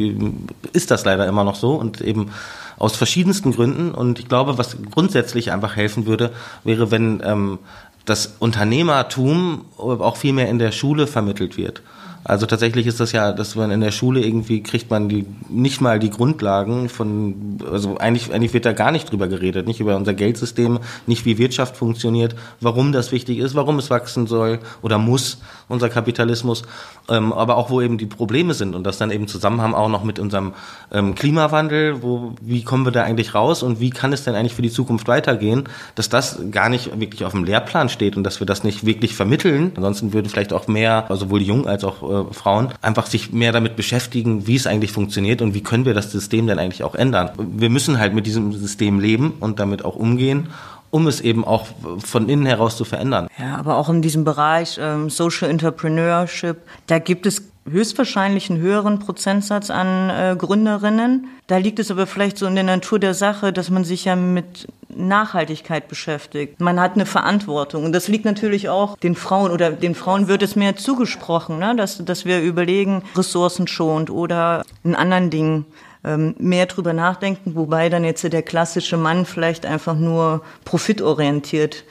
ist 0.72 0.90
das 0.90 1.04
leider 1.04 1.26
immer 1.26 1.44
noch 1.44 1.56
so 1.56 1.74
und 1.74 2.00
eben 2.00 2.30
aus 2.78 2.96
verschiedensten 2.96 3.52
Gründen. 3.52 3.92
Und 3.92 4.18
ich 4.18 4.28
glaube, 4.28 4.58
was 4.58 4.76
grundsätzlich 4.90 5.52
einfach 5.52 5.76
helfen 5.76 6.06
würde, 6.06 6.32
wäre, 6.64 6.90
wenn 6.90 7.20
ähm, 7.24 7.58
das 8.06 8.36
Unternehmertum 8.38 9.66
auch 9.76 10.16
viel 10.16 10.32
mehr 10.32 10.48
in 10.48 10.58
der 10.58 10.72
Schule 10.72 11.06
vermittelt 11.06 11.56
wird. 11.56 11.82
Also 12.28 12.46
tatsächlich 12.46 12.88
ist 12.88 12.98
das 12.98 13.12
ja, 13.12 13.32
dass 13.32 13.54
man 13.54 13.70
in 13.70 13.80
der 13.80 13.92
Schule 13.92 14.20
irgendwie 14.20 14.62
kriegt 14.62 14.90
man 14.90 15.08
die 15.08 15.26
nicht 15.48 15.80
mal 15.80 16.00
die 16.00 16.10
Grundlagen 16.10 16.88
von, 16.88 17.58
also 17.70 17.98
eigentlich, 17.98 18.32
eigentlich 18.32 18.52
wird 18.52 18.64
da 18.64 18.72
gar 18.72 18.90
nicht 18.90 19.10
drüber 19.10 19.28
geredet, 19.28 19.68
nicht 19.68 19.78
über 19.78 19.96
unser 19.96 20.12
Geldsystem, 20.12 20.80
nicht 21.06 21.24
wie 21.24 21.38
Wirtschaft 21.38 21.76
funktioniert, 21.76 22.34
warum 22.60 22.90
das 22.90 23.12
wichtig 23.12 23.38
ist, 23.38 23.54
warum 23.54 23.78
es 23.78 23.90
wachsen 23.90 24.26
soll 24.26 24.58
oder 24.82 24.98
muss, 24.98 25.38
unser 25.68 25.88
Kapitalismus, 25.88 26.64
ähm, 27.08 27.32
aber 27.32 27.56
auch 27.56 27.70
wo 27.70 27.80
eben 27.80 27.96
die 27.96 28.06
Probleme 28.06 28.54
sind 28.54 28.74
und 28.74 28.84
das 28.84 28.98
dann 28.98 29.10
eben 29.12 29.28
zusammen 29.28 29.60
haben 29.60 29.74
auch 29.74 29.88
noch 29.88 30.02
mit 30.02 30.18
unserem 30.18 30.52
ähm, 30.92 31.14
Klimawandel, 31.14 32.02
wo, 32.02 32.34
wie 32.40 32.64
kommen 32.64 32.84
wir 32.84 32.92
da 32.92 33.04
eigentlich 33.04 33.34
raus 33.34 33.62
und 33.62 33.78
wie 33.78 33.90
kann 33.90 34.12
es 34.12 34.24
denn 34.24 34.34
eigentlich 34.34 34.54
für 34.54 34.62
die 34.62 34.70
Zukunft 34.70 35.06
weitergehen, 35.06 35.64
dass 35.94 36.08
das 36.08 36.40
gar 36.50 36.68
nicht 36.68 36.98
wirklich 36.98 37.24
auf 37.24 37.32
dem 37.32 37.44
Lehrplan 37.44 37.88
steht 37.88 38.16
und 38.16 38.24
dass 38.24 38.40
wir 38.40 38.46
das 38.46 38.64
nicht 38.64 38.84
wirklich 38.84 39.14
vermitteln. 39.14 39.72
Ansonsten 39.76 40.12
würden 40.12 40.28
vielleicht 40.28 40.52
auch 40.52 40.66
mehr, 40.66 41.06
also 41.08 41.26
sowohl 41.26 41.40
die 41.40 41.46
Jungen 41.46 41.66
als 41.66 41.84
auch 41.84 42.02
äh, 42.16 42.34
Frauen, 42.34 42.68
einfach 42.82 43.06
sich 43.06 43.32
mehr 43.32 43.52
damit 43.52 43.76
beschäftigen, 43.76 44.46
wie 44.46 44.56
es 44.56 44.66
eigentlich 44.66 44.92
funktioniert 44.92 45.42
und 45.42 45.54
wie 45.54 45.62
können 45.62 45.84
wir 45.84 45.94
das 45.94 46.12
System 46.12 46.46
denn 46.46 46.58
eigentlich 46.58 46.84
auch 46.84 46.94
ändern. 46.94 47.30
Wir 47.36 47.70
müssen 47.70 47.98
halt 47.98 48.14
mit 48.14 48.26
diesem 48.26 48.52
System 48.52 49.00
leben 49.00 49.34
und 49.40 49.58
damit 49.58 49.84
auch 49.84 49.96
umgehen 49.96 50.48
um 50.90 51.08
es 51.08 51.20
eben 51.20 51.44
auch 51.44 51.66
von 51.98 52.28
innen 52.28 52.46
heraus 52.46 52.76
zu 52.76 52.84
verändern. 52.84 53.28
Ja, 53.38 53.56
aber 53.56 53.76
auch 53.76 53.90
in 53.90 54.02
diesem 54.02 54.24
Bereich 54.24 54.78
ähm, 54.80 55.10
Social 55.10 55.50
Entrepreneurship, 55.50 56.56
da 56.86 56.98
gibt 56.98 57.26
es 57.26 57.42
höchstwahrscheinlich 57.68 58.50
einen 58.50 58.60
höheren 58.60 58.98
Prozentsatz 58.98 59.70
an 59.70 60.10
äh, 60.10 60.36
Gründerinnen. 60.38 61.28
Da 61.46 61.58
liegt 61.58 61.78
es 61.78 61.90
aber 61.90 62.06
vielleicht 62.06 62.38
so 62.38 62.46
in 62.46 62.54
der 62.54 62.64
Natur 62.64 62.98
der 62.98 63.14
Sache, 63.14 63.52
dass 63.52 63.70
man 63.70 63.84
sich 63.84 64.04
ja 64.04 64.16
mit 64.16 64.68
Nachhaltigkeit 64.96 65.88
beschäftigt. 65.88 66.60
Man 66.60 66.80
hat 66.80 66.94
eine 66.94 67.06
Verantwortung. 67.06 67.84
Und 67.84 67.92
das 67.92 68.08
liegt 68.08 68.24
natürlich 68.24 68.68
auch 68.68 68.96
den 68.96 69.14
Frauen 69.14 69.50
oder 69.50 69.70
den 69.70 69.94
Frauen 69.94 70.28
wird 70.28 70.42
es 70.42 70.56
mehr 70.56 70.76
zugesprochen, 70.76 71.58
ne? 71.58 71.74
dass, 71.76 72.04
dass 72.04 72.24
wir 72.24 72.40
überlegen, 72.40 73.02
ressourcenschonend 73.14 74.10
oder 74.10 74.64
in 74.84 74.94
anderen 74.94 75.30
Dingen 75.30 75.66
ähm, 76.04 76.34
mehr 76.38 76.66
drüber 76.66 76.92
nachdenken, 76.92 77.54
wobei 77.54 77.88
dann 77.88 78.04
jetzt 78.04 78.24
der 78.24 78.42
klassische 78.42 78.96
Mann 78.96 79.26
vielleicht 79.26 79.66
einfach 79.66 79.94
nur 79.94 80.42
profitorientiert 80.64 81.84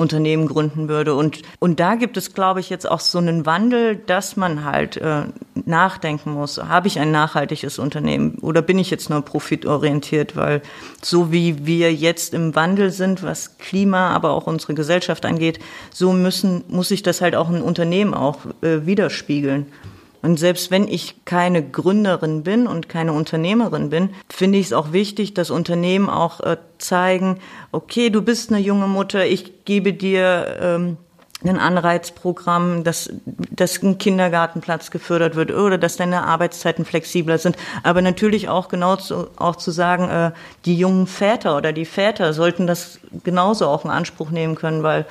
Unternehmen 0.00 0.48
gründen 0.48 0.88
würde. 0.88 1.14
Und, 1.14 1.42
und 1.58 1.78
da 1.78 1.94
gibt 1.94 2.16
es, 2.16 2.34
glaube 2.34 2.60
ich, 2.60 2.70
jetzt 2.70 2.90
auch 2.90 3.00
so 3.00 3.18
einen 3.18 3.46
Wandel, 3.46 3.96
dass 3.96 4.36
man 4.36 4.64
halt 4.64 4.96
äh, 4.96 5.24
nachdenken 5.66 6.32
muss, 6.32 6.58
habe 6.58 6.88
ich 6.88 6.98
ein 6.98 7.12
nachhaltiges 7.12 7.78
Unternehmen 7.78 8.38
oder 8.40 8.62
bin 8.62 8.78
ich 8.78 8.90
jetzt 8.90 9.10
nur 9.10 9.22
profitorientiert? 9.22 10.36
Weil 10.36 10.62
so 11.02 11.30
wie 11.30 11.66
wir 11.66 11.92
jetzt 11.92 12.34
im 12.34 12.54
Wandel 12.54 12.90
sind, 12.90 13.22
was 13.22 13.58
Klima, 13.58 14.10
aber 14.10 14.30
auch 14.30 14.46
unsere 14.46 14.74
Gesellschaft 14.74 15.24
angeht, 15.26 15.60
so 15.92 16.12
müssen, 16.12 16.64
muss 16.68 16.88
sich 16.88 17.02
das 17.02 17.20
halt 17.20 17.36
auch 17.36 17.48
ein 17.48 17.62
Unternehmen 17.62 18.14
auch 18.14 18.38
äh, 18.62 18.86
widerspiegeln. 18.86 19.66
Und 20.22 20.38
selbst 20.38 20.70
wenn 20.70 20.86
ich 20.86 21.24
keine 21.24 21.62
Gründerin 21.62 22.42
bin 22.42 22.66
und 22.66 22.88
keine 22.88 23.12
Unternehmerin 23.12 23.90
bin, 23.90 24.10
finde 24.28 24.58
ich 24.58 24.66
es 24.66 24.72
auch 24.72 24.92
wichtig, 24.92 25.34
dass 25.34 25.50
Unternehmen 25.50 26.10
auch 26.10 26.40
äh, 26.40 26.58
zeigen, 26.78 27.38
okay, 27.72 28.10
du 28.10 28.22
bist 28.22 28.50
eine 28.50 28.60
junge 28.60 28.86
Mutter, 28.86 29.26
ich 29.26 29.64
gebe 29.64 29.92
dir 29.94 30.58
ähm, 30.60 30.96
ein 31.42 31.58
Anreizprogramm, 31.58 32.84
dass, 32.84 33.10
dass 33.24 33.82
ein 33.82 33.98
Kindergartenplatz 33.98 34.90
gefördert 34.90 35.36
wird 35.36 35.52
oder 35.52 35.78
dass 35.78 35.96
deine 35.96 36.26
Arbeitszeiten 36.26 36.84
flexibler 36.84 37.38
sind. 37.38 37.56
Aber 37.82 38.02
natürlich 38.02 38.48
auch 38.48 38.68
genau 38.68 38.96
zu, 38.96 39.28
auch 39.36 39.56
zu 39.56 39.70
sagen, 39.70 40.08
äh, 40.10 40.32
die 40.66 40.76
jungen 40.76 41.06
Väter 41.06 41.56
oder 41.56 41.72
die 41.72 41.86
Väter 41.86 42.32
sollten 42.32 42.66
das 42.66 43.00
genauso 43.24 43.68
auch 43.68 43.84
in 43.84 43.90
Anspruch 43.90 44.30
nehmen 44.30 44.54
können, 44.54 44.82
weil 44.82 45.06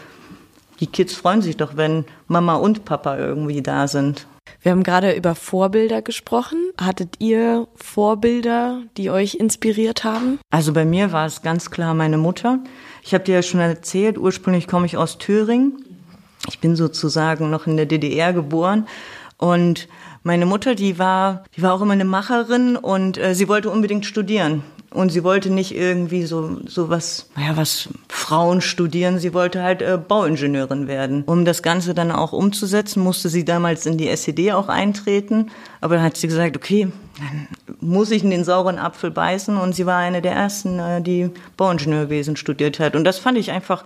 die 0.79 0.87
Kids 0.87 1.13
freuen 1.13 1.41
sich 1.41 1.57
doch, 1.57 1.75
wenn 1.75 2.05
Mama 2.27 2.55
und 2.55 2.85
Papa 2.85 3.17
irgendwie 3.17 3.61
da 3.61 3.87
sind. 3.87 4.27
Wir 4.61 4.71
haben 4.71 4.83
gerade 4.83 5.13
über 5.13 5.35
Vorbilder 5.35 6.01
gesprochen. 6.01 6.57
Hattet 6.79 7.15
ihr 7.19 7.67
Vorbilder, 7.75 8.81
die 8.97 9.09
euch 9.09 9.35
inspiriert 9.35 10.03
haben? 10.03 10.39
Also 10.49 10.73
bei 10.73 10.85
mir 10.85 11.11
war 11.11 11.25
es 11.25 11.41
ganz 11.41 11.71
klar 11.71 11.93
meine 11.93 12.17
Mutter. 12.17 12.59
Ich 13.03 13.13
habe 13.13 13.23
dir 13.23 13.35
ja 13.35 13.41
schon 13.41 13.59
erzählt, 13.59 14.17
ursprünglich 14.17 14.67
komme 14.67 14.85
ich 14.85 14.97
aus 14.97 15.17
Thüringen. 15.17 15.85
Ich 16.47 16.59
bin 16.59 16.75
sozusagen 16.75 17.49
noch 17.49 17.67
in 17.67 17.77
der 17.77 17.85
DDR 17.85 18.33
geboren 18.33 18.87
und 19.37 19.87
meine 20.23 20.45
Mutter, 20.45 20.75
die 20.75 20.99
war, 20.99 21.43
die 21.55 21.61
war 21.61 21.73
auch 21.73 21.81
immer 21.81 21.93
eine 21.93 22.05
Macherin 22.05 22.75
und 22.75 23.17
äh, 23.17 23.33
sie 23.33 23.47
wollte 23.47 23.69
unbedingt 23.69 24.05
studieren. 24.05 24.63
Und 24.91 25.11
sie 25.11 25.23
wollte 25.23 25.51
nicht 25.51 25.75
irgendwie 25.75 26.25
so, 26.25 26.57
so 26.65 26.89
was, 26.89 27.27
naja, 27.35 27.55
was 27.55 27.89
Frauen 28.07 28.61
studieren. 28.61 29.19
Sie 29.19 29.33
wollte 29.35 29.61
halt 29.61 29.83
äh, 29.83 29.97
Bauingenieurin 29.97 30.87
werden. 30.87 31.23
Um 31.25 31.45
das 31.45 31.61
Ganze 31.61 31.93
dann 31.93 32.11
auch 32.11 32.33
umzusetzen, 32.33 33.03
musste 33.03 33.29
sie 33.29 33.45
damals 33.45 33.85
in 33.85 33.97
die 33.97 34.07
SED 34.07 34.51
auch 34.53 34.67
eintreten. 34.67 35.51
Aber 35.79 35.95
dann 35.95 36.03
hat 36.03 36.17
sie 36.17 36.27
gesagt, 36.27 36.57
okay, 36.57 36.91
dann 37.19 37.47
muss 37.81 38.09
ich 38.09 38.23
in 38.23 38.31
den 38.31 38.43
sauren 38.43 38.79
Apfel 38.79 39.11
beißen. 39.11 39.57
Und 39.57 39.73
sie 39.73 39.85
war 39.85 39.97
eine 39.97 40.23
der 40.23 40.33
ersten, 40.33 40.79
äh, 40.79 41.01
die 41.01 41.29
Bauingenieurwesen 41.55 42.35
studiert 42.35 42.79
hat. 42.79 42.95
Und 42.95 43.03
das 43.03 43.19
fand 43.19 43.37
ich 43.37 43.51
einfach 43.51 43.85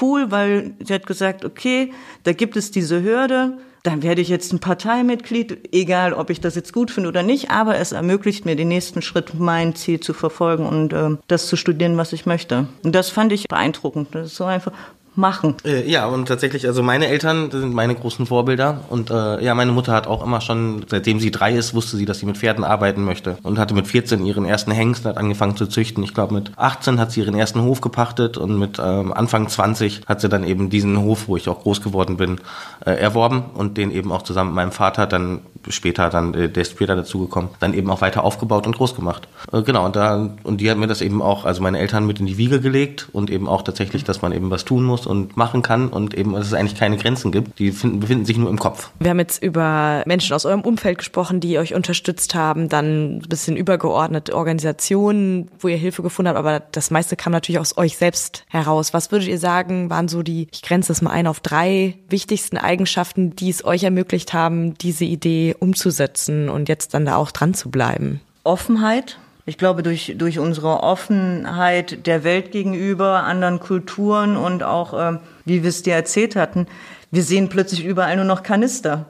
cool, 0.00 0.30
weil 0.30 0.74
sie 0.80 0.94
hat 0.94 1.06
gesagt, 1.06 1.44
okay, 1.44 1.92
da 2.24 2.32
gibt 2.32 2.56
es 2.56 2.70
diese 2.70 3.02
Hürde 3.02 3.58
dann 3.88 4.02
werde 4.02 4.20
ich 4.20 4.28
jetzt 4.28 4.52
ein 4.52 4.58
Parteimitglied, 4.58 5.72
egal 5.72 6.12
ob 6.12 6.30
ich 6.30 6.40
das 6.40 6.54
jetzt 6.54 6.72
gut 6.72 6.90
finde 6.90 7.08
oder 7.08 7.22
nicht, 7.22 7.50
aber 7.50 7.78
es 7.78 7.92
ermöglicht 7.92 8.44
mir 8.44 8.56
den 8.56 8.68
nächsten 8.68 9.02
Schritt, 9.02 9.34
mein 9.38 9.74
Ziel 9.74 10.00
zu 10.00 10.12
verfolgen 10.12 10.66
und 10.66 10.92
äh, 10.92 11.16
das 11.28 11.46
zu 11.46 11.56
studieren, 11.56 11.96
was 11.96 12.12
ich 12.12 12.26
möchte. 12.26 12.68
Und 12.82 12.94
das 12.94 13.08
fand 13.08 13.32
ich 13.32 13.46
beeindruckend. 13.48 14.08
Das 14.12 14.26
ist 14.26 14.36
so 14.36 14.44
einfach, 14.44 14.72
machen. 15.18 15.56
Äh, 15.64 15.88
ja, 15.90 16.06
und 16.06 16.26
tatsächlich, 16.26 16.66
also 16.66 16.82
meine 16.82 17.08
Eltern 17.08 17.50
sind 17.50 17.74
meine 17.74 17.94
großen 17.94 18.26
Vorbilder. 18.26 18.80
Und 18.88 19.10
äh, 19.10 19.44
ja, 19.44 19.54
meine 19.54 19.72
Mutter 19.72 19.92
hat 19.92 20.06
auch 20.06 20.24
immer 20.24 20.40
schon, 20.40 20.86
seitdem 20.88 21.20
sie 21.20 21.30
drei 21.30 21.52
ist, 21.52 21.74
wusste 21.74 21.96
sie, 21.96 22.06
dass 22.06 22.20
sie 22.20 22.26
mit 22.26 22.38
Pferden 22.38 22.64
arbeiten 22.64 23.04
möchte. 23.04 23.36
Und 23.42 23.58
hatte 23.58 23.74
mit 23.74 23.86
14 23.86 24.24
ihren 24.24 24.44
ersten 24.44 24.70
Hengst, 24.70 25.04
hat 25.04 25.18
angefangen 25.18 25.56
zu 25.56 25.66
züchten. 25.66 26.02
Ich 26.04 26.14
glaube, 26.14 26.34
mit 26.34 26.52
18 26.56 26.98
hat 26.98 27.12
sie 27.12 27.20
ihren 27.20 27.34
ersten 27.34 27.62
Hof 27.62 27.80
gepachtet 27.80 28.38
und 28.38 28.58
mit 28.58 28.78
ähm, 28.82 29.12
Anfang 29.12 29.48
20 29.48 30.02
hat 30.06 30.20
sie 30.20 30.28
dann 30.28 30.44
eben 30.44 30.70
diesen 30.70 31.00
Hof, 31.00 31.28
wo 31.28 31.36
ich 31.36 31.48
auch 31.48 31.60
groß 31.62 31.82
geworden 31.82 32.16
bin, 32.16 32.40
äh, 32.86 32.92
erworben 32.92 33.44
und 33.54 33.76
den 33.76 33.90
eben 33.90 34.12
auch 34.12 34.22
zusammen 34.22 34.50
mit 34.50 34.56
meinem 34.56 34.72
Vater 34.72 35.06
dann 35.06 35.40
später 35.68 36.08
dann, 36.10 36.34
äh, 36.34 36.48
der 36.48 36.62
ist 36.62 36.72
später 36.72 36.94
dazugekommen, 36.96 37.50
dann 37.60 37.74
eben 37.74 37.90
auch 37.90 38.00
weiter 38.00 38.24
aufgebaut 38.24 38.66
und 38.66 38.76
groß 38.76 38.94
gemacht. 38.94 39.28
Äh, 39.52 39.62
genau, 39.62 39.84
und 39.84 39.96
da, 39.96 40.30
und 40.44 40.60
die 40.60 40.70
hat 40.70 40.78
mir 40.78 40.86
das 40.86 41.00
eben 41.00 41.20
auch, 41.20 41.44
also 41.44 41.62
meine 41.62 41.78
Eltern 41.78 42.06
mit 42.06 42.20
in 42.20 42.26
die 42.26 42.38
Wiege 42.38 42.60
gelegt 42.60 43.08
und 43.12 43.30
eben 43.30 43.48
auch 43.48 43.62
tatsächlich, 43.62 44.04
dass 44.04 44.22
man 44.22 44.32
eben 44.32 44.50
was 44.50 44.64
tun 44.64 44.84
muss 44.84 45.07
und 45.08 45.36
machen 45.36 45.62
kann 45.62 45.88
und 45.88 46.14
eben, 46.14 46.32
dass 46.32 46.46
es 46.46 46.54
eigentlich 46.54 46.78
keine 46.78 46.96
Grenzen 46.96 47.32
gibt. 47.32 47.58
Die 47.58 47.72
finden, 47.72 48.00
befinden 48.00 48.24
sich 48.24 48.36
nur 48.36 48.50
im 48.50 48.58
Kopf. 48.58 48.90
Wir 48.98 49.10
haben 49.10 49.18
jetzt 49.18 49.42
über 49.42 50.02
Menschen 50.06 50.34
aus 50.34 50.44
eurem 50.44 50.60
Umfeld 50.60 50.98
gesprochen, 50.98 51.40
die 51.40 51.58
euch 51.58 51.74
unterstützt 51.74 52.34
haben, 52.34 52.68
dann 52.68 53.18
ein 53.18 53.20
bisschen 53.20 53.56
übergeordnete 53.56 54.34
Organisationen, 54.34 55.48
wo 55.58 55.68
ihr 55.68 55.76
Hilfe 55.76 56.02
gefunden 56.02 56.28
habt, 56.28 56.38
aber 56.38 56.60
das 56.60 56.90
meiste 56.90 57.16
kam 57.16 57.32
natürlich 57.32 57.58
aus 57.58 57.76
euch 57.76 57.96
selbst 57.96 58.44
heraus. 58.48 58.94
Was 58.94 59.10
würdet 59.10 59.28
ihr 59.28 59.38
sagen, 59.38 59.90
waren 59.90 60.08
so 60.08 60.22
die, 60.22 60.48
ich 60.52 60.62
grenze 60.62 60.88
das 60.88 61.02
mal 61.02 61.10
ein 61.10 61.26
auf 61.26 61.40
drei 61.40 61.96
wichtigsten 62.08 62.56
Eigenschaften, 62.58 63.34
die 63.36 63.50
es 63.50 63.64
euch 63.64 63.84
ermöglicht 63.84 64.32
haben, 64.32 64.74
diese 64.78 65.04
Idee 65.04 65.54
umzusetzen 65.58 66.48
und 66.48 66.68
jetzt 66.68 66.94
dann 66.94 67.06
da 67.06 67.16
auch 67.16 67.30
dran 67.30 67.54
zu 67.54 67.70
bleiben? 67.70 68.20
Offenheit, 68.44 69.18
ich 69.48 69.56
glaube, 69.56 69.82
durch, 69.82 70.14
durch 70.18 70.38
unsere 70.38 70.82
Offenheit 70.82 72.06
der 72.06 72.22
Welt 72.22 72.52
gegenüber, 72.52 73.24
anderen 73.24 73.60
Kulturen 73.60 74.36
und 74.36 74.62
auch, 74.62 74.92
äh, 74.92 75.18
wie 75.46 75.62
wir 75.62 75.70
es 75.70 75.82
dir 75.82 75.94
erzählt 75.94 76.36
hatten, 76.36 76.66
wir 77.10 77.22
sehen 77.22 77.48
plötzlich 77.48 77.84
überall 77.84 78.16
nur 78.16 78.26
noch 78.26 78.42
Kanister. 78.42 79.06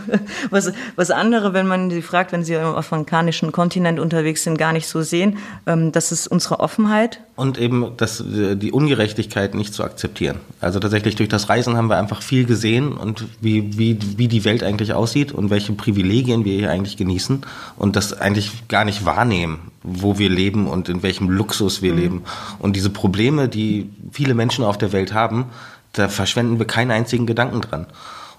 was, 0.50 0.72
was 0.94 1.10
andere, 1.10 1.52
wenn 1.52 1.66
man 1.66 1.90
sie 1.90 2.00
fragt, 2.00 2.30
wenn 2.30 2.44
sie 2.44 2.56
auf 2.56 2.62
dem 2.62 2.78
afrikanischen 2.78 3.50
Kontinent 3.50 3.98
unterwegs 3.98 4.44
sind, 4.44 4.56
gar 4.56 4.72
nicht 4.72 4.86
so 4.86 5.02
sehen. 5.02 5.38
Ähm, 5.66 5.90
das 5.90 6.12
ist 6.12 6.28
unsere 6.28 6.60
Offenheit. 6.60 7.20
Und 7.34 7.58
eben 7.58 7.92
das, 7.96 8.22
die 8.24 8.70
Ungerechtigkeit 8.70 9.54
nicht 9.54 9.74
zu 9.74 9.82
akzeptieren. 9.82 10.36
Also 10.60 10.78
tatsächlich 10.78 11.16
durch 11.16 11.28
das 11.28 11.48
Reisen 11.48 11.76
haben 11.76 11.88
wir 11.88 11.96
einfach 11.96 12.22
viel 12.22 12.44
gesehen 12.44 12.92
und 12.92 13.24
wie, 13.40 13.76
wie, 13.76 13.98
wie 14.16 14.28
die 14.28 14.44
Welt 14.44 14.62
eigentlich 14.62 14.92
aussieht 14.92 15.32
und 15.32 15.50
welche 15.50 15.72
Privilegien 15.72 16.44
wir 16.44 16.56
hier 16.56 16.70
eigentlich 16.70 16.98
genießen 16.98 17.42
und 17.76 17.96
das 17.96 18.12
eigentlich 18.12 18.68
gar 18.68 18.84
nicht 18.84 19.04
wahrnehmen, 19.06 19.72
wo 19.82 20.18
wir 20.18 20.28
leben 20.28 20.68
und 20.68 20.88
in 20.88 21.02
welchem 21.02 21.30
Luxus 21.30 21.82
wir 21.82 21.94
mhm. 21.94 21.98
leben. 21.98 22.22
Und 22.58 22.76
diese 22.76 22.90
Probleme, 22.90 23.48
die 23.48 23.90
viele 24.12 24.34
Menschen 24.34 24.62
auf 24.62 24.78
der 24.78 24.92
Welt 24.92 25.14
haben, 25.14 25.46
da 25.92 26.08
verschwenden 26.08 26.58
wir 26.58 26.66
keinen 26.66 26.90
einzigen 26.90 27.26
Gedanken 27.26 27.60
dran. 27.60 27.86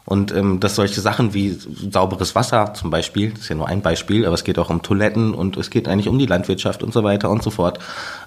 Und 0.04 0.36
ähm, 0.36 0.60
dass 0.60 0.76
solche 0.76 1.00
Sachen 1.00 1.34
wie 1.34 1.52
sauberes 1.52 2.34
Wasser 2.34 2.74
zum 2.74 2.90
Beispiel, 2.90 3.32
das 3.32 3.42
ist 3.42 3.50
ja 3.50 3.56
nur 3.56 3.68
ein 3.68 3.82
Beispiel, 3.82 4.26
aber 4.26 4.34
es 4.34 4.44
geht 4.44 4.58
auch 4.58 4.70
um 4.70 4.82
Toiletten 4.82 5.34
und 5.34 5.58
es 5.58 5.70
geht 5.70 5.88
eigentlich 5.88 6.08
um 6.08 6.18
die 6.18 6.26
Landwirtschaft 6.26 6.82
und 6.82 6.92
so 6.92 7.04
weiter 7.04 7.30
und 7.30 7.44
so 7.44 7.52
fort, 7.52 7.80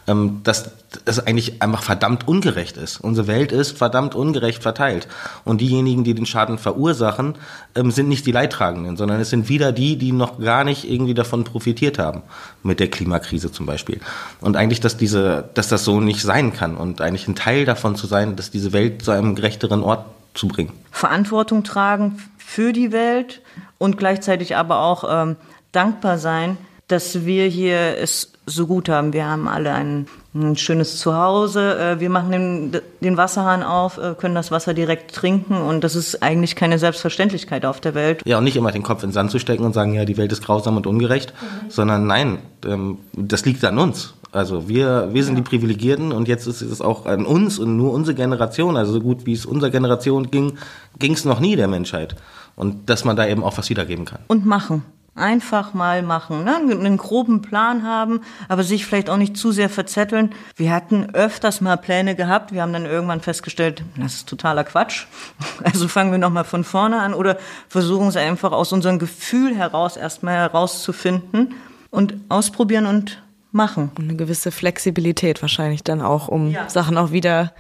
ähm, 0.07 0.41
dass 0.45 0.71
es 1.05 1.19
eigentlich 1.19 1.61
einfach 1.63 1.83
verdammt 1.83 2.29
ungerecht 2.29 2.77
ist. 2.77 3.01
Unsere 3.01 3.27
Welt 3.27 3.51
ist 3.51 3.77
verdammt 3.77 4.15
ungerecht 4.15 4.63
verteilt. 4.63 5.09
Und 5.45 5.61
diejenigen, 5.61 6.05
die 6.05 6.15
den 6.15 6.27
Schaden 6.27 6.59
verursachen, 6.59 7.35
ähm, 7.75 7.91
sind 7.91 8.09
nicht 8.09 8.25
die 8.27 8.33
Leidtragenden, 8.33 8.97
sondern 8.97 9.21
es 9.21 9.31
sind 9.31 9.49
wieder 9.49 9.73
die, 9.73 9.97
die 9.97 10.13
noch 10.13 10.39
gar 10.39 10.63
nicht 10.63 10.89
irgendwie 10.89 11.15
davon 11.15 11.43
profitiert 11.43 11.99
haben. 11.99 12.23
Mit 12.63 12.79
der 12.79 12.89
Klimakrise 12.89 13.51
zum 13.51 13.67
Beispiel. 13.67 14.01
Und 14.41 14.57
eigentlich, 14.57 14.81
dass 14.81 14.97
diese, 14.97 15.51
dass 15.55 15.69
das 15.69 15.85
so 15.85 16.01
nicht 16.01 16.23
sein 16.23 16.53
kann 16.53 16.77
und 16.77 17.01
eigentlich 17.01 17.27
ein 17.27 17.35
Teil 17.35 17.65
davon 17.65 17.97
zu 17.97 18.07
sein, 18.07 18.37
dass 18.37 18.51
diese 18.51 18.73
Welt 18.73 19.03
zu 19.05 19.11
einem 19.11 19.35
gerechteren 19.35 19.83
Ort 19.83 20.05
zu 20.35 20.49
bringen. 20.49 20.73
Verantwortung 20.91 21.65
tragen 21.65 22.23
für 22.39 22.73
die 22.73 22.93
Welt 22.93 23.41
und 23.79 23.97
gleichzeitig 23.99 24.57
aber 24.57 24.81
auch 24.81 25.05
ähm, 25.09 25.37
dankbar 25.73 26.19
sein, 26.19 26.59
dass 26.89 27.25
wir 27.25 27.47
hier 27.47 27.99
es 27.99 28.33
so 28.47 28.67
gut 28.67 28.89
haben. 28.89 29.13
Wir 29.13 29.27
haben 29.27 29.49
alle 29.49 29.73
ein, 29.73 30.07
ein 30.35 30.57
schönes 30.57 30.99
Zuhause. 30.99 31.79
Äh, 31.79 32.01
wir 32.01 32.11
machen 32.11 32.33
den, 32.33 32.81
den, 33.01 33.17
Wasserhahn 33.17 33.63
auf, 33.63 33.99
äh, 33.99 34.15
können 34.15 34.35
das 34.35 34.51
Wasser 34.51 34.75
direkt 34.75 35.15
trinken 35.15 35.57
und 35.57 35.83
das 35.83 35.95
ist 35.95 36.23
eigentlich 36.23 36.57
keine 36.57 36.79
Selbstverständlichkeit 36.79 37.65
auf 37.65 37.81
der 37.81 37.95
Welt. 37.95 38.23
Ja, 38.27 38.39
und 38.39 38.45
nicht 38.45 38.57
immer 38.57 38.71
den 38.71 38.83
Kopf 38.83 39.03
in 39.03 39.11
den 39.11 39.15
Sand 39.15 39.31
zu 39.31 39.39
stecken 39.39 39.65
und 39.65 39.73
sagen, 39.73 39.95
ja, 39.95 40.05
die 40.05 40.17
Welt 40.17 40.33
ist 40.33 40.45
grausam 40.45 40.77
und 40.77 40.87
ungerecht, 40.87 41.33
mhm. 41.33 41.71
sondern 41.71 42.07
nein, 42.07 42.39
ähm, 42.67 42.99
das 43.13 43.47
liegt 43.47 43.65
an 43.65 43.79
uns. 43.79 44.15
Also 44.35 44.69
wir, 44.69 45.11
wir 45.13 45.23
sind 45.23 45.37
ja. 45.37 45.43
die 45.43 45.49
Privilegierten 45.49 46.11
und 46.11 46.27
jetzt 46.27 46.47
ist 46.47 46.61
es 46.61 46.81
auch 46.81 47.07
an 47.07 47.25
uns 47.25 47.59
und 47.59 47.77
nur 47.77 47.93
unsere 47.93 48.17
Generation, 48.17 48.77
also 48.77 48.93
so 48.93 49.01
gut 49.01 49.27
wie 49.27 49.33
es 49.33 49.47
unserer 49.47 49.71
Generation 49.71 50.31
ging, 50.31 50.59
ging 50.99 51.13
es 51.13 51.25
noch 51.25 51.39
nie 51.39 51.55
der 51.55 51.69
Menschheit. 51.69 52.17
Und 52.57 52.91
dass 52.91 53.05
man 53.05 53.17
da 53.17 53.27
eben 53.27 53.45
auch 53.45 53.57
was 53.59 53.71
wiedergeben 53.71 54.05
kann. 54.05 54.21
Und 54.27 54.45
machen. 54.45 54.83
Einfach 55.17 55.75
mal 55.75 56.03
machen, 56.03 56.43
ne? 56.43 56.57
einen 56.57 56.97
groben 56.97 57.41
Plan 57.41 57.85
haben, 57.85 58.23
aber 58.49 58.65
sich 58.65 58.85
vielleicht 58.85 59.09
auch 59.09 59.17
nicht 59.17 59.37
zu 59.37 59.53
sehr 59.53 59.71
verzetteln. 59.71 60.35
Wir 60.57 60.73
hatten 60.73 61.15
öfters 61.15 61.61
mal 61.61 61.77
Pläne 61.77 62.17
gehabt, 62.17 62.53
wir 62.53 62.63
haben 62.63 62.73
dann 62.73 62.85
irgendwann 62.85 63.21
festgestellt, 63.21 63.85
das 63.97 64.15
ist 64.15 64.29
totaler 64.29 64.65
Quatsch. 64.65 65.07
Also 65.63 65.87
fangen 65.87 66.11
wir 66.11 66.19
nochmal 66.19 66.43
von 66.43 66.65
vorne 66.65 67.01
an 67.01 67.15
oder 67.15 67.39
versuchen 67.69 68.09
es 68.09 68.17
einfach 68.17 68.51
aus 68.51 68.73
unserem 68.73 68.99
Gefühl 68.99 69.55
heraus 69.55 69.97
erstmal 69.97 70.35
herauszufinden 70.35 71.55
und 71.91 72.15
ausprobieren 72.29 72.87
und 72.87 73.23
machen. 73.55 73.91
Und 73.97 74.05
eine 74.05 74.17
gewisse 74.17 74.51
Flexibilität 74.51 75.43
wahrscheinlich 75.43 75.83
dann 75.83 76.03
auch, 76.03 76.29
um 76.29 76.51
ja. 76.51 76.69
Sachen 76.69 76.99
auch 76.99 77.13
wieder 77.13 77.53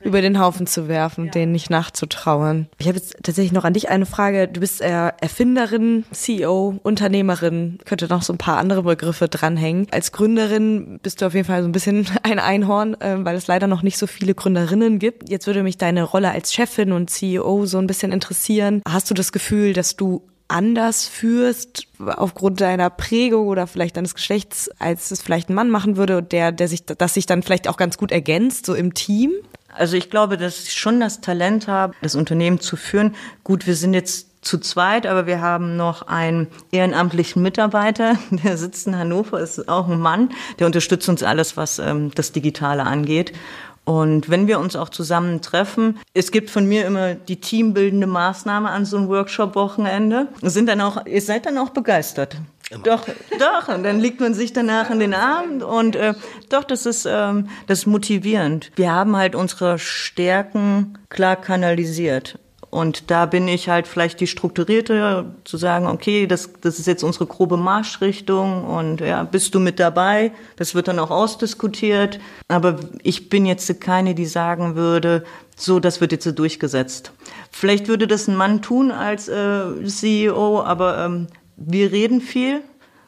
über 0.00 0.20
den 0.20 0.38
Haufen 0.38 0.66
zu 0.66 0.88
werfen, 0.88 1.26
ja. 1.26 1.30
denen 1.32 1.52
nicht 1.52 1.70
nachzutrauern. 1.70 2.68
Ich 2.78 2.86
habe 2.86 2.98
jetzt 2.98 3.16
tatsächlich 3.22 3.52
noch 3.52 3.64
an 3.64 3.72
dich 3.72 3.88
eine 3.88 4.06
Frage. 4.06 4.46
Du 4.46 4.60
bist 4.60 4.80
Erfinderin, 4.80 6.04
CEO, 6.12 6.78
Unternehmerin, 6.82 7.78
könnte 7.84 8.06
noch 8.06 8.22
so 8.22 8.32
ein 8.32 8.38
paar 8.38 8.58
andere 8.58 8.82
Begriffe 8.82 9.28
dranhängen. 9.28 9.86
Als 9.90 10.12
Gründerin 10.12 11.00
bist 11.02 11.20
du 11.20 11.26
auf 11.26 11.34
jeden 11.34 11.46
Fall 11.46 11.62
so 11.62 11.68
ein 11.68 11.72
bisschen 11.72 12.06
ein 12.22 12.38
Einhorn, 12.38 12.94
äh, 13.00 13.16
weil 13.24 13.36
es 13.36 13.46
leider 13.46 13.66
noch 13.66 13.82
nicht 13.82 13.98
so 13.98 14.06
viele 14.06 14.34
Gründerinnen 14.34 14.98
gibt. 14.98 15.28
Jetzt 15.28 15.46
würde 15.46 15.62
mich 15.62 15.78
deine 15.78 16.02
Rolle 16.02 16.30
als 16.30 16.52
Chefin 16.52 16.92
und 16.92 17.10
CEO 17.10 17.66
so 17.66 17.78
ein 17.78 17.86
bisschen 17.86 18.12
interessieren. 18.12 18.82
Hast 18.88 19.10
du 19.10 19.14
das 19.14 19.32
Gefühl, 19.32 19.72
dass 19.72 19.96
du 19.96 20.22
anders 20.48 21.06
führst 21.06 21.86
aufgrund 21.98 22.60
deiner 22.60 22.90
Prägung 22.90 23.48
oder 23.48 23.66
vielleicht 23.66 23.96
deines 23.96 24.14
Geschlechts, 24.14 24.70
als 24.78 25.10
es 25.10 25.22
vielleicht 25.22 25.48
ein 25.48 25.54
Mann 25.54 25.70
machen 25.70 25.96
würde 25.96 26.18
und 26.18 26.32
der, 26.32 26.52
der 26.52 26.68
sich, 26.68 26.84
das 26.84 27.14
sich 27.14 27.26
dann 27.26 27.42
vielleicht 27.42 27.68
auch 27.68 27.76
ganz 27.76 27.98
gut 27.98 28.12
ergänzt, 28.12 28.66
so 28.66 28.74
im 28.74 28.94
Team? 28.94 29.32
Also 29.74 29.96
ich 29.96 30.10
glaube, 30.10 30.36
dass 30.36 30.64
ich 30.64 30.74
schon 30.74 31.00
das 31.00 31.20
Talent 31.20 31.68
habe, 31.68 31.94
das 32.02 32.14
Unternehmen 32.14 32.60
zu 32.60 32.76
führen. 32.76 33.14
Gut, 33.44 33.66
wir 33.66 33.74
sind 33.74 33.94
jetzt 33.94 34.28
zu 34.46 34.58
zweit, 34.58 35.06
aber 35.06 35.26
wir 35.26 35.40
haben 35.40 35.76
noch 35.76 36.02
einen 36.02 36.46
ehrenamtlichen 36.70 37.42
Mitarbeiter, 37.42 38.16
der 38.30 38.56
sitzt 38.56 38.86
in 38.86 38.96
Hannover, 38.96 39.40
ist 39.40 39.68
auch 39.68 39.88
ein 39.88 40.00
Mann, 40.00 40.30
der 40.58 40.66
unterstützt 40.66 41.08
uns 41.08 41.22
alles, 41.22 41.56
was 41.56 41.78
ähm, 41.78 42.12
das 42.14 42.32
Digitale 42.32 42.84
angeht. 42.84 43.32
Und 43.86 44.28
wenn 44.28 44.48
wir 44.48 44.58
uns 44.58 44.74
auch 44.74 44.88
zusammen 44.88 45.40
treffen, 45.42 46.00
es 46.12 46.32
gibt 46.32 46.50
von 46.50 46.66
mir 46.66 46.86
immer 46.86 47.14
die 47.14 47.40
teambildende 47.40 48.08
Maßnahme 48.08 48.68
an 48.68 48.84
so 48.84 48.96
einem 48.96 49.08
Workshop-Wochenende. 49.08 50.26
Sind 50.42 50.68
dann 50.68 50.80
auch, 50.80 51.06
ihr 51.06 51.22
seid 51.22 51.46
dann 51.46 51.56
auch 51.56 51.70
begeistert. 51.70 52.36
Immer. 52.70 52.82
Doch, 52.82 53.06
doch. 53.38 53.68
Und 53.68 53.84
dann 53.84 54.00
liegt 54.00 54.18
man 54.18 54.34
sich 54.34 54.52
danach 54.52 54.90
in 54.90 54.98
den 54.98 55.14
Arm 55.14 55.62
und 55.62 55.94
äh, 55.94 56.14
doch, 56.48 56.64
das 56.64 56.84
ist, 56.84 57.06
ähm, 57.08 57.48
das 57.68 57.80
ist 57.80 57.86
motivierend. 57.86 58.72
Wir 58.74 58.90
haben 58.90 59.16
halt 59.16 59.36
unsere 59.36 59.78
Stärken 59.78 60.98
klar 61.08 61.36
kanalisiert. 61.36 62.40
Und 62.76 63.10
da 63.10 63.24
bin 63.24 63.48
ich 63.48 63.70
halt 63.70 63.86
vielleicht 63.86 64.20
die 64.20 64.26
strukturierte, 64.26 65.24
zu 65.44 65.56
sagen, 65.56 65.86
okay, 65.86 66.26
das, 66.26 66.50
das 66.60 66.78
ist 66.78 66.86
jetzt 66.86 67.04
unsere 67.04 67.24
grobe 67.24 67.56
Marschrichtung 67.56 68.64
und 68.64 69.00
ja, 69.00 69.24
bist 69.24 69.54
du 69.54 69.60
mit 69.60 69.80
dabei? 69.80 70.30
Das 70.56 70.74
wird 70.74 70.86
dann 70.86 70.98
auch 70.98 71.10
ausdiskutiert. 71.10 72.20
Aber 72.48 72.78
ich 73.02 73.30
bin 73.30 73.46
jetzt 73.46 73.80
keine, 73.80 74.14
die 74.14 74.26
sagen 74.26 74.74
würde, 74.74 75.24
so, 75.56 75.80
das 75.80 76.02
wird 76.02 76.12
jetzt 76.12 76.38
durchgesetzt. 76.38 77.12
Vielleicht 77.50 77.88
würde 77.88 78.06
das 78.06 78.28
ein 78.28 78.36
Mann 78.36 78.60
tun 78.60 78.90
als 78.90 79.26
äh, 79.28 79.82
CEO, 79.86 80.60
aber 80.60 80.98
ähm, 81.02 81.28
wir 81.56 81.92
reden 81.92 82.20
viel 82.20 82.60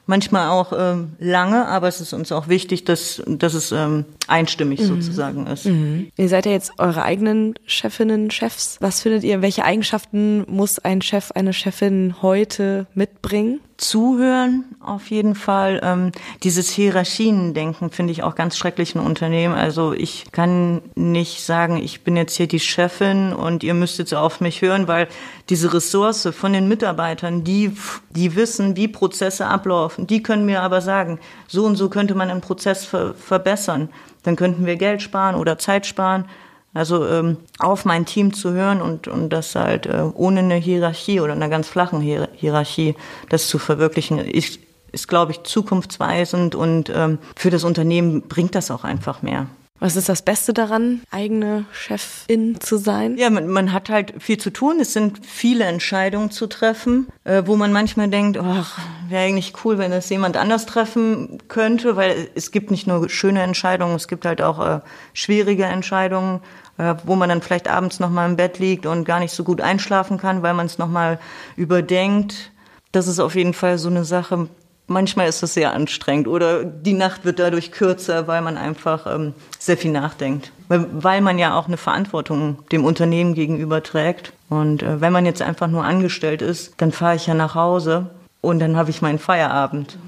manchmal 0.08 0.48
auch 0.48 0.72
ähm, 0.76 1.12
lange, 1.18 1.66
aber 1.66 1.86
es 1.86 2.00
ist 2.00 2.12
uns 2.12 2.32
auch 2.32 2.48
wichtig, 2.48 2.84
dass, 2.84 3.22
dass 3.26 3.54
es 3.54 3.72
ähm, 3.72 4.06
einstimmig 4.26 4.80
mhm. 4.80 4.86
sozusagen 4.86 5.46
ist. 5.46 5.66
Mhm. 5.66 6.10
Ihr 6.16 6.28
seid 6.28 6.46
ja 6.46 6.52
jetzt 6.52 6.72
eure 6.78 7.02
eigenen 7.02 7.54
Chefinnen, 7.66 8.30
Chefs. 8.30 8.78
Was 8.80 9.02
findet 9.02 9.22
ihr, 9.22 9.42
welche 9.42 9.64
Eigenschaften 9.64 10.44
muss 10.48 10.78
ein 10.78 11.02
Chef, 11.02 11.30
eine 11.32 11.52
Chefin 11.52 12.16
heute 12.22 12.86
mitbringen? 12.94 13.60
Zuhören 13.78 14.64
auf 14.80 15.08
jeden 15.08 15.36
Fall. 15.36 15.80
Ähm, 15.84 16.10
dieses 16.42 16.68
Hierarchiendenken 16.68 17.90
finde 17.90 18.10
ich 18.10 18.24
auch 18.24 18.34
ganz 18.34 18.58
schrecklich 18.58 18.96
in 18.96 19.00
Unternehmen. 19.00 19.54
Also 19.54 19.92
ich 19.92 20.32
kann 20.32 20.82
nicht 20.96 21.44
sagen, 21.44 21.76
ich 21.76 22.02
bin 22.02 22.16
jetzt 22.16 22.36
hier 22.36 22.48
die 22.48 22.58
Chefin 22.58 23.32
und 23.32 23.62
ihr 23.62 23.74
müsst 23.74 23.98
jetzt 23.98 24.12
auf 24.14 24.40
mich 24.40 24.62
hören, 24.62 24.88
weil 24.88 25.06
diese 25.48 25.72
Ressource 25.72 26.28
von 26.32 26.52
den 26.52 26.66
Mitarbeitern, 26.66 27.44
die, 27.44 27.72
die 28.10 28.34
wissen, 28.34 28.74
wie 28.74 28.88
Prozesse 28.88 29.46
ablaufen, 29.46 30.08
die 30.08 30.24
können 30.24 30.44
mir 30.44 30.62
aber 30.62 30.80
sagen, 30.80 31.20
so 31.46 31.64
und 31.64 31.76
so 31.76 31.88
könnte 31.88 32.16
man 32.16 32.30
einen 32.30 32.40
Prozess 32.40 32.84
ver 32.84 33.14
verbessern. 33.14 33.90
Dann 34.24 34.34
könnten 34.34 34.66
wir 34.66 34.74
Geld 34.74 35.02
sparen 35.02 35.36
oder 35.36 35.56
Zeit 35.56 35.86
sparen. 35.86 36.24
Also 36.74 37.06
ähm, 37.06 37.38
auf 37.58 37.84
mein 37.84 38.04
Team 38.04 38.32
zu 38.32 38.52
hören 38.52 38.82
und, 38.82 39.08
und 39.08 39.30
das 39.30 39.54
halt 39.54 39.86
äh, 39.86 40.02
ohne 40.14 40.40
eine 40.40 40.56
Hierarchie 40.56 41.20
oder 41.20 41.32
einer 41.32 41.48
ganz 41.48 41.66
flachen 41.66 42.00
Hier 42.00 42.28
Hierarchie 42.34 42.94
das 43.30 43.48
zu 43.48 43.58
verwirklichen, 43.58 44.18
ist, 44.18 44.60
ist 44.92 45.08
glaube 45.08 45.32
ich, 45.32 45.42
zukunftsweisend 45.44 46.54
und 46.54 46.90
ähm, 46.94 47.18
für 47.36 47.50
das 47.50 47.64
Unternehmen 47.64 48.22
bringt 48.22 48.54
das 48.54 48.70
auch 48.70 48.84
einfach 48.84 49.22
mehr. 49.22 49.46
Was 49.80 49.94
ist 49.94 50.08
das 50.08 50.22
Beste 50.22 50.52
daran, 50.52 51.02
eigene 51.10 51.64
Chefin 51.72 52.60
zu 52.60 52.78
sein? 52.78 53.16
Ja, 53.16 53.30
man, 53.30 53.46
man 53.46 53.72
hat 53.72 53.90
halt 53.90 54.14
viel 54.18 54.38
zu 54.38 54.50
tun. 54.50 54.80
Es 54.80 54.92
sind 54.92 55.24
viele 55.24 55.64
Entscheidungen 55.64 56.32
zu 56.32 56.48
treffen, 56.48 57.06
äh, 57.24 57.44
wo 57.46 57.54
man 57.56 57.72
manchmal 57.72 58.08
denkt, 58.08 58.38
ach, 58.38 58.78
wäre 59.08 59.24
eigentlich 59.24 59.52
cool, 59.64 59.78
wenn 59.78 59.92
es 59.92 60.08
jemand 60.08 60.36
anders 60.36 60.66
treffen 60.66 61.38
könnte, 61.46 61.94
weil 61.94 62.28
es 62.34 62.50
gibt 62.50 62.72
nicht 62.72 62.86
nur 62.88 63.08
schöne 63.08 63.42
Entscheidungen, 63.42 63.94
es 63.94 64.08
gibt 64.08 64.26
halt 64.26 64.42
auch 64.42 64.58
äh, 64.58 64.80
schwierige 65.12 65.64
Entscheidungen, 65.64 66.40
äh, 66.78 66.94
wo 67.04 67.14
man 67.14 67.28
dann 67.28 67.42
vielleicht 67.42 67.68
abends 67.68 68.00
noch 68.00 68.10
mal 68.10 68.28
im 68.28 68.36
Bett 68.36 68.58
liegt 68.58 68.84
und 68.84 69.04
gar 69.04 69.20
nicht 69.20 69.32
so 69.32 69.44
gut 69.44 69.60
einschlafen 69.60 70.18
kann, 70.18 70.42
weil 70.42 70.54
man 70.54 70.66
es 70.66 70.78
noch 70.78 70.88
mal 70.88 71.20
überdenkt. 71.56 72.50
Das 72.90 73.06
ist 73.06 73.20
auf 73.20 73.36
jeden 73.36 73.54
Fall 73.54 73.78
so 73.78 73.88
eine 73.88 74.04
Sache, 74.04 74.48
manchmal 74.88 75.28
ist 75.28 75.42
das 75.42 75.54
sehr 75.54 75.72
anstrengend 75.72 76.26
oder 76.26 76.64
die 76.64 76.92
Nacht 76.92 77.24
wird 77.24 77.38
dadurch 77.38 77.70
kürzer, 77.70 78.26
weil 78.26 78.42
man 78.42 78.56
einfach 78.56 79.06
ähm, 79.06 79.34
sehr 79.58 79.76
viel 79.76 79.92
nachdenkt. 79.92 80.50
Weil, 80.66 80.86
weil 80.92 81.20
man 81.20 81.38
ja 81.38 81.56
auch 81.56 81.68
eine 81.68 81.76
Verantwortung 81.76 82.64
dem 82.72 82.84
Unternehmen 82.84 83.34
gegenüber 83.34 83.82
trägt. 83.82 84.32
Und 84.48 84.82
äh, 84.82 85.00
wenn 85.00 85.12
man 85.12 85.26
jetzt 85.26 85.42
einfach 85.42 85.68
nur 85.68 85.84
angestellt 85.84 86.42
ist, 86.42 86.74
dann 86.78 86.92
fahre 86.92 87.16
ich 87.16 87.26
ja 87.26 87.34
nach 87.34 87.54
Hause 87.54 88.10
und 88.40 88.58
dann 88.58 88.76
habe 88.76 88.90
ich 88.90 89.02
meinen 89.02 89.18
Feierabend. 89.18 89.98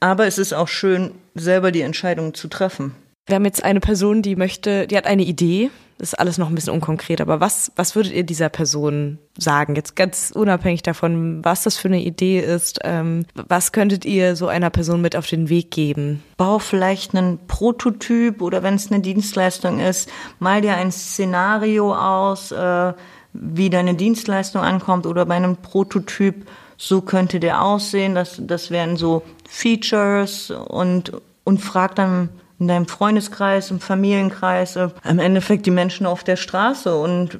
Aber 0.00 0.26
es 0.26 0.38
ist 0.38 0.52
auch 0.52 0.68
schön, 0.68 1.12
selber 1.34 1.72
die 1.72 1.80
Entscheidung 1.80 2.34
zu 2.34 2.48
treffen. 2.48 2.94
Wir 3.26 3.34
haben 3.34 3.44
jetzt 3.44 3.64
eine 3.64 3.80
Person, 3.80 4.22
die 4.22 4.36
möchte, 4.36 4.86
die 4.86 4.96
hat 4.96 5.06
eine 5.06 5.24
Idee, 5.24 5.70
das 5.98 6.12
ist 6.12 6.18
alles 6.18 6.38
noch 6.38 6.48
ein 6.48 6.54
bisschen 6.54 6.74
unkonkret, 6.74 7.20
aber 7.20 7.40
was, 7.40 7.72
was 7.74 7.96
würdet 7.96 8.12
ihr 8.12 8.22
dieser 8.22 8.50
Person 8.50 9.18
sagen? 9.36 9.74
Jetzt 9.74 9.96
ganz 9.96 10.30
unabhängig 10.32 10.82
davon, 10.82 11.44
was 11.44 11.64
das 11.64 11.76
für 11.76 11.88
eine 11.88 12.02
Idee 12.02 12.38
ist, 12.38 12.78
ähm, 12.84 13.24
was 13.34 13.72
könntet 13.72 14.04
ihr 14.04 14.36
so 14.36 14.46
einer 14.46 14.70
Person 14.70 15.00
mit 15.00 15.16
auf 15.16 15.26
den 15.26 15.48
Weg 15.48 15.72
geben? 15.72 16.22
Bau 16.36 16.60
vielleicht 16.60 17.16
einen 17.16 17.38
Prototyp 17.48 18.42
oder 18.42 18.62
wenn 18.62 18.74
es 18.74 18.92
eine 18.92 19.00
Dienstleistung 19.00 19.80
ist, 19.80 20.08
mal 20.38 20.60
dir 20.60 20.76
ein 20.76 20.92
Szenario 20.92 21.96
aus, 21.96 22.52
äh, 22.52 22.92
wie 23.32 23.70
deine 23.70 23.94
Dienstleistung 23.94 24.62
ankommt 24.62 25.04
oder 25.04 25.26
bei 25.26 25.34
einem 25.34 25.56
Prototyp, 25.56 26.46
so 26.76 27.00
könnte 27.00 27.40
der 27.40 27.62
aussehen. 27.62 28.14
Das, 28.14 28.40
das 28.40 28.70
wären 28.70 28.96
so 28.96 29.22
Features 29.48 30.50
und, 30.50 31.12
und 31.42 31.58
frag 31.60 31.96
dann 31.96 32.28
in 32.58 32.68
deinem 32.68 32.86
Freundeskreis, 32.86 33.70
im 33.70 33.80
Familienkreis, 33.80 34.76
äh, 34.76 34.88
im 35.04 35.18
Endeffekt 35.18 35.66
die 35.66 35.70
Menschen 35.70 36.06
auf 36.06 36.24
der 36.24 36.36
Straße 36.36 36.94
und 36.96 37.38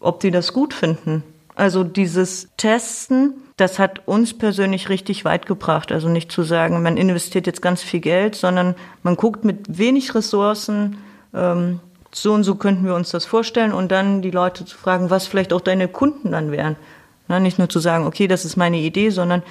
ob 0.00 0.20
die 0.20 0.30
das 0.30 0.52
gut 0.52 0.74
finden. 0.74 1.22
Also 1.54 1.84
dieses 1.84 2.48
Testen, 2.58 3.34
das 3.56 3.78
hat 3.78 4.06
uns 4.06 4.36
persönlich 4.36 4.90
richtig 4.90 5.24
weit 5.24 5.46
gebracht. 5.46 5.90
Also 5.90 6.08
nicht 6.08 6.30
zu 6.30 6.42
sagen, 6.42 6.82
man 6.82 6.98
investiert 6.98 7.46
jetzt 7.46 7.62
ganz 7.62 7.82
viel 7.82 8.00
Geld, 8.00 8.34
sondern 8.34 8.74
man 9.02 9.16
guckt 9.16 9.44
mit 9.44 9.78
wenig 9.78 10.14
Ressourcen, 10.14 10.98
ähm, 11.32 11.80
so 12.12 12.32
und 12.32 12.44
so 12.44 12.54
könnten 12.54 12.84
wir 12.84 12.94
uns 12.94 13.10
das 13.10 13.24
vorstellen 13.24 13.72
und 13.72 13.92
dann 13.92 14.22
die 14.22 14.30
Leute 14.30 14.64
zu 14.64 14.76
fragen, 14.76 15.10
was 15.10 15.26
vielleicht 15.26 15.52
auch 15.52 15.60
deine 15.60 15.88
Kunden 15.88 16.32
dann 16.32 16.50
wären. 16.50 16.76
Na, 17.28 17.40
nicht 17.40 17.58
nur 17.58 17.68
zu 17.68 17.78
sagen, 17.78 18.06
okay, 18.06 18.26
das 18.28 18.44
ist 18.44 18.56
meine 18.56 18.78
Idee, 18.78 19.10
sondern 19.10 19.42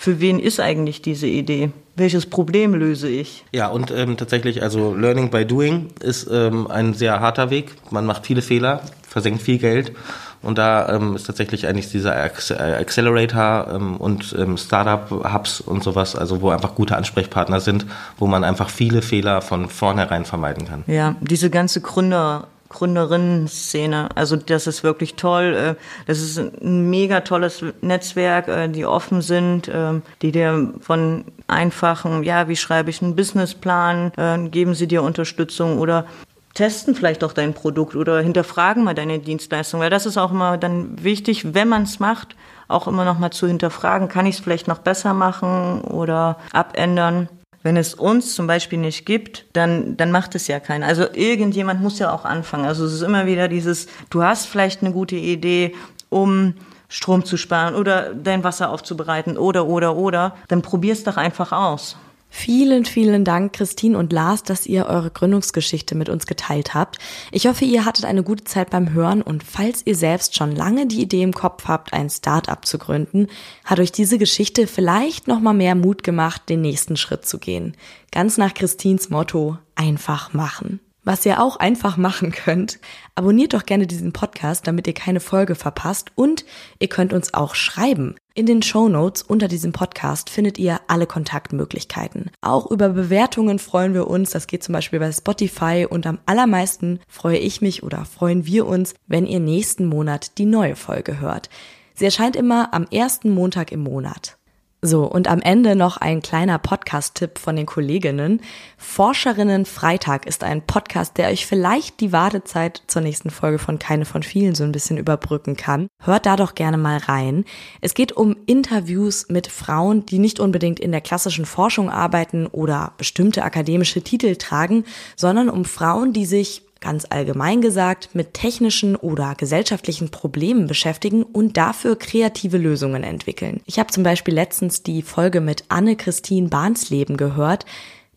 für 0.00 0.20
wen 0.20 0.38
ist 0.38 0.60
eigentlich 0.60 1.02
diese 1.02 1.26
Idee? 1.26 1.72
Welches 1.96 2.24
Problem 2.24 2.72
löse 2.72 3.08
ich? 3.08 3.44
Ja, 3.50 3.66
und 3.66 3.90
ähm, 3.90 4.16
tatsächlich, 4.16 4.62
also 4.62 4.94
Learning 4.94 5.28
by 5.28 5.44
Doing 5.44 5.88
ist 6.00 6.28
ähm, 6.30 6.68
ein 6.68 6.94
sehr 6.94 7.18
harter 7.18 7.50
Weg. 7.50 7.72
Man 7.90 8.06
macht 8.06 8.24
viele 8.24 8.40
Fehler, 8.40 8.82
versenkt 9.08 9.42
viel 9.42 9.58
Geld 9.58 9.92
Und 10.40 10.58
da 10.58 10.88
ähm, 10.88 11.16
ist 11.16 11.24
tatsächlich 11.26 11.66
eigentlich 11.66 11.90
dieser 11.90 12.14
Accelerator 12.14 13.74
ähm, 13.74 13.96
und 13.96 14.34
ähm, 14.38 14.56
Startup-Hubs 14.56 15.60
und 15.60 15.82
sowas, 15.82 16.14
also 16.14 16.40
wo 16.40 16.50
einfach 16.50 16.76
gute 16.76 16.96
Ansprechpartner 16.96 17.60
sind, 17.60 17.86
wo 18.18 18.26
man 18.28 18.44
einfach 18.44 18.70
viele 18.70 19.02
Fehler 19.02 19.42
von 19.42 19.68
vornherein 19.68 20.24
vermeiden 20.24 20.66
kann. 20.68 20.84
Ja, 20.86 21.16
diese 21.20 21.50
ganze 21.50 21.80
Gründer 21.80 22.46
Gründerinnen-Szene. 22.68 24.08
Also 24.14 24.36
das 24.36 24.66
ist 24.66 24.84
wirklich 24.84 25.14
toll. 25.14 25.54
Äh, 25.54 25.74
das 26.06 26.20
ist 26.20 26.38
ein 26.38 26.90
mega 26.90 27.20
tolles 27.20 27.64
Netzwerk, 27.80 28.48
äh, 28.48 28.68
die 28.68 28.84
offen 28.84 29.22
sind, 29.22 29.68
äh, 29.68 30.00
die 30.22 30.32
dir 30.32 30.74
von 30.80 31.24
einfachen, 31.46 32.22
ja, 32.24 32.48
wie 32.48 32.56
schreibe 32.56 32.90
ich 32.90 33.02
einen 33.02 33.16
Businessplan, 33.16 34.12
geben 34.50 34.74
sie 34.74 34.86
dir 34.86 35.02
Unterstützung 35.02 35.78
oder 35.78 36.04
testen 36.52 36.94
vielleicht 36.94 37.24
auch 37.24 37.32
dein 37.32 37.54
Produkt 37.54 37.94
oder 37.94 38.20
hinterfragen 38.20 38.84
mal 38.84 38.94
deine 38.94 39.18
Dienstleistung, 39.18 39.80
weil 39.80 39.90
das 39.90 40.06
ist 40.06 40.18
auch 40.18 40.32
immer 40.32 40.58
dann 40.58 41.02
wichtig, 41.02 41.54
wenn 41.54 41.68
man 41.68 41.84
es 41.84 42.00
macht, 42.00 42.36
auch 42.66 42.86
immer 42.86 43.04
noch 43.04 43.18
mal 43.18 43.30
zu 43.30 43.46
hinterfragen, 43.46 44.08
kann 44.08 44.26
ich 44.26 44.36
es 44.36 44.40
vielleicht 44.40 44.68
noch 44.68 44.78
besser 44.78 45.14
machen 45.14 45.80
oder 45.82 46.36
abändern. 46.52 47.28
Wenn 47.62 47.76
es 47.76 47.94
uns 47.94 48.34
zum 48.34 48.46
Beispiel 48.46 48.78
nicht 48.78 49.04
gibt, 49.04 49.44
dann, 49.52 49.96
dann 49.96 50.12
macht 50.12 50.34
es 50.34 50.46
ja 50.46 50.60
keiner. 50.60 50.86
Also 50.86 51.06
irgendjemand 51.12 51.80
muss 51.80 51.98
ja 51.98 52.12
auch 52.12 52.24
anfangen. 52.24 52.64
Also 52.64 52.84
es 52.84 52.92
ist 52.92 53.02
immer 53.02 53.26
wieder 53.26 53.48
dieses, 53.48 53.88
du 54.10 54.22
hast 54.22 54.46
vielleicht 54.46 54.82
eine 54.82 54.92
gute 54.92 55.16
Idee, 55.16 55.74
um 56.08 56.54
Strom 56.88 57.24
zu 57.24 57.36
sparen 57.36 57.74
oder 57.74 58.14
dein 58.14 58.44
Wasser 58.44 58.70
aufzubereiten 58.70 59.36
oder, 59.36 59.66
oder, 59.66 59.96
oder, 59.96 60.36
dann 60.48 60.62
probier's 60.62 61.04
doch 61.04 61.16
einfach 61.16 61.52
aus. 61.52 61.96
Vielen, 62.30 62.84
vielen 62.84 63.24
Dank, 63.24 63.54
Christine 63.54 63.96
und 63.96 64.12
Lars, 64.12 64.42
dass 64.42 64.66
ihr 64.66 64.86
eure 64.86 65.10
Gründungsgeschichte 65.10 65.94
mit 65.94 66.08
uns 66.08 66.26
geteilt 66.26 66.74
habt. 66.74 66.98
Ich 67.32 67.46
hoffe, 67.46 67.64
ihr 67.64 67.84
hattet 67.84 68.04
eine 68.04 68.22
gute 68.22 68.44
Zeit 68.44 68.70
beim 68.70 68.92
Hören 68.92 69.22
und 69.22 69.42
falls 69.42 69.82
ihr 69.86 69.96
selbst 69.96 70.36
schon 70.36 70.54
lange 70.54 70.86
die 70.86 71.00
Idee 71.00 71.22
im 71.22 71.32
Kopf 71.32 71.64
habt, 71.66 71.92
ein 71.92 72.10
Start-up 72.10 72.66
zu 72.66 72.78
gründen, 72.78 73.28
hat 73.64 73.80
euch 73.80 73.92
diese 73.92 74.18
Geschichte 74.18 74.66
vielleicht 74.66 75.26
nochmal 75.26 75.54
mehr 75.54 75.74
Mut 75.74 76.04
gemacht, 76.04 76.48
den 76.48 76.60
nächsten 76.60 76.96
Schritt 76.96 77.26
zu 77.26 77.38
gehen. 77.38 77.76
Ganz 78.12 78.36
nach 78.36 78.54
Christines 78.54 79.08
Motto, 79.08 79.56
einfach 79.74 80.32
machen. 80.34 80.80
Was 81.04 81.24
ihr 81.24 81.42
auch 81.42 81.56
einfach 81.56 81.96
machen 81.96 82.32
könnt, 82.32 82.78
abonniert 83.14 83.54
doch 83.54 83.64
gerne 83.64 83.86
diesen 83.86 84.12
Podcast, 84.12 84.66
damit 84.66 84.86
ihr 84.86 84.92
keine 84.92 85.20
Folge 85.20 85.54
verpasst 85.54 86.12
und 86.16 86.44
ihr 86.80 86.88
könnt 86.88 87.14
uns 87.14 87.32
auch 87.32 87.54
schreiben. 87.54 88.16
In 88.38 88.46
den 88.46 88.62
Show 88.62 88.88
Notes 88.88 89.22
unter 89.22 89.48
diesem 89.48 89.72
Podcast 89.72 90.30
findet 90.30 90.58
ihr 90.58 90.80
alle 90.86 91.08
Kontaktmöglichkeiten. 91.08 92.30
Auch 92.40 92.70
über 92.70 92.90
Bewertungen 92.90 93.58
freuen 93.58 93.94
wir 93.94 94.06
uns. 94.06 94.30
Das 94.30 94.46
geht 94.46 94.62
zum 94.62 94.74
Beispiel 94.74 95.00
bei 95.00 95.10
Spotify 95.10 95.88
und 95.90 96.06
am 96.06 96.20
allermeisten 96.24 97.00
freue 97.08 97.38
ich 97.38 97.62
mich 97.62 97.82
oder 97.82 98.04
freuen 98.04 98.46
wir 98.46 98.68
uns, 98.68 98.94
wenn 99.08 99.26
ihr 99.26 99.40
nächsten 99.40 99.86
Monat 99.86 100.38
die 100.38 100.46
neue 100.46 100.76
Folge 100.76 101.18
hört. 101.18 101.50
Sie 101.94 102.04
erscheint 102.04 102.36
immer 102.36 102.72
am 102.72 102.86
ersten 102.92 103.30
Montag 103.30 103.72
im 103.72 103.80
Monat. 103.80 104.37
So, 104.80 105.06
und 105.06 105.26
am 105.26 105.40
Ende 105.40 105.74
noch 105.74 105.96
ein 105.96 106.22
kleiner 106.22 106.56
Podcast-Tipp 106.60 107.40
von 107.40 107.56
den 107.56 107.66
Kolleginnen. 107.66 108.40
Forscherinnen 108.76 109.64
Freitag 109.64 110.24
ist 110.24 110.44
ein 110.44 110.62
Podcast, 110.62 111.18
der 111.18 111.30
euch 111.30 111.46
vielleicht 111.46 111.98
die 111.98 112.12
Wartezeit 112.12 112.84
zur 112.86 113.02
nächsten 113.02 113.30
Folge 113.30 113.58
von 113.58 113.80
Keine 113.80 114.04
von 114.04 114.22
vielen 114.22 114.54
so 114.54 114.62
ein 114.62 114.70
bisschen 114.70 114.96
überbrücken 114.96 115.56
kann. 115.56 115.88
Hört 116.00 116.26
da 116.26 116.36
doch 116.36 116.54
gerne 116.54 116.78
mal 116.78 116.98
rein. 116.98 117.44
Es 117.80 117.94
geht 117.94 118.12
um 118.12 118.36
Interviews 118.46 119.28
mit 119.28 119.48
Frauen, 119.48 120.06
die 120.06 120.20
nicht 120.20 120.38
unbedingt 120.38 120.78
in 120.78 120.92
der 120.92 121.00
klassischen 121.00 121.44
Forschung 121.44 121.90
arbeiten 121.90 122.46
oder 122.46 122.92
bestimmte 122.98 123.42
akademische 123.42 124.02
Titel 124.02 124.36
tragen, 124.36 124.84
sondern 125.16 125.48
um 125.48 125.64
Frauen, 125.64 126.12
die 126.12 126.24
sich 126.24 126.67
ganz 126.80 127.06
allgemein 127.10 127.60
gesagt, 127.60 128.10
mit 128.14 128.34
technischen 128.34 128.96
oder 128.96 129.34
gesellschaftlichen 129.34 130.10
Problemen 130.10 130.66
beschäftigen 130.66 131.22
und 131.22 131.56
dafür 131.56 131.96
kreative 131.96 132.58
Lösungen 132.58 133.02
entwickeln. 133.02 133.60
Ich 133.66 133.78
habe 133.78 133.90
zum 133.90 134.02
Beispiel 134.02 134.34
letztens 134.34 134.82
die 134.82 135.02
Folge 135.02 135.40
mit 135.40 135.64
Anne-Christine 135.68 136.48
Barnsleben 136.48 137.16
gehört. 137.16 137.66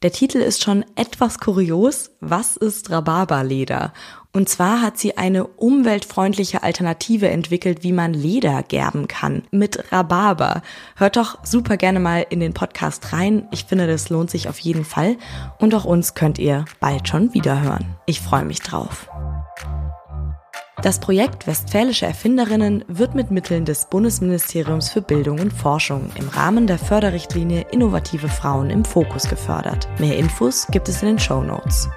Der 0.02 0.12
Titel 0.12 0.39
ist 0.39 0.63
schon 0.63 0.84
etwas 0.95 1.39
kurios. 1.39 2.12
Was 2.21 2.58
ist 2.58 2.89
Rhabarberleder? 2.89 3.93
Und 4.34 4.48
zwar 4.48 4.82
hat 4.82 4.98
sie 4.98 5.17
eine 5.17 5.46
umweltfreundliche 5.46 6.63
Alternative 6.63 7.30
entwickelt, 7.30 7.84
wie 7.84 7.91
man 7.91 8.13
Leder 8.13 8.63
gerben 8.63 9.08
kann. 9.08 9.44
Mit 9.52 9.91
Rhabarber. 9.91 10.62
Hört 10.96 11.17
doch 11.17 11.39
super 11.44 11.76
gerne 11.76 12.00
mal 12.00 12.26
in 12.30 12.39
den 12.39 12.54
Podcast 12.54 13.12
rein. 13.12 13.48
Ich 13.52 13.65
finde, 13.65 13.88
das 13.88 14.10
lohnt 14.10 14.32
sich 14.32 14.48
auf 14.48 14.60
jeden 14.60 14.86
Fall. 14.86 15.17
Und 15.60 15.76
auch 15.76 15.86
uns 15.86 16.13
könnt 16.13 16.39
ihr 16.39 16.65
bald 16.80 17.10
schon 17.10 17.34
wieder 17.34 17.62
hören. 17.62 17.96
Ich 18.06 18.22
freue 18.22 18.46
mich 18.46 18.62
drauf. 18.62 19.10
Das 20.82 21.00
Projekt 21.00 21.46
Westfälische 21.46 22.08
Erfinderinnen 22.08 22.84
wird 22.88 23.13
mit 23.13 23.30
Mitteln 23.30 23.65
des 23.65 23.86
Bundesministeriums 23.86 24.89
für 24.89 25.02
Bildung 25.02 25.39
und 25.39 25.54
Forschung 25.54 26.10
im 26.15 26.28
Rahmen 26.30 26.65
der 26.65 26.80
Förderrichtlinie 26.80 27.67
Innovative 27.70 28.30
Frauen 28.30 28.72
im 28.72 28.84
Fokus 28.84 29.30
gefördert. 29.30 29.88
Mehr 30.00 30.17
Infos 30.17 30.65
gibt 30.72 30.89
es 30.89 31.04
in 31.04 31.10
den 31.10 31.20
Show 31.20 31.44
Notes. 31.44 31.88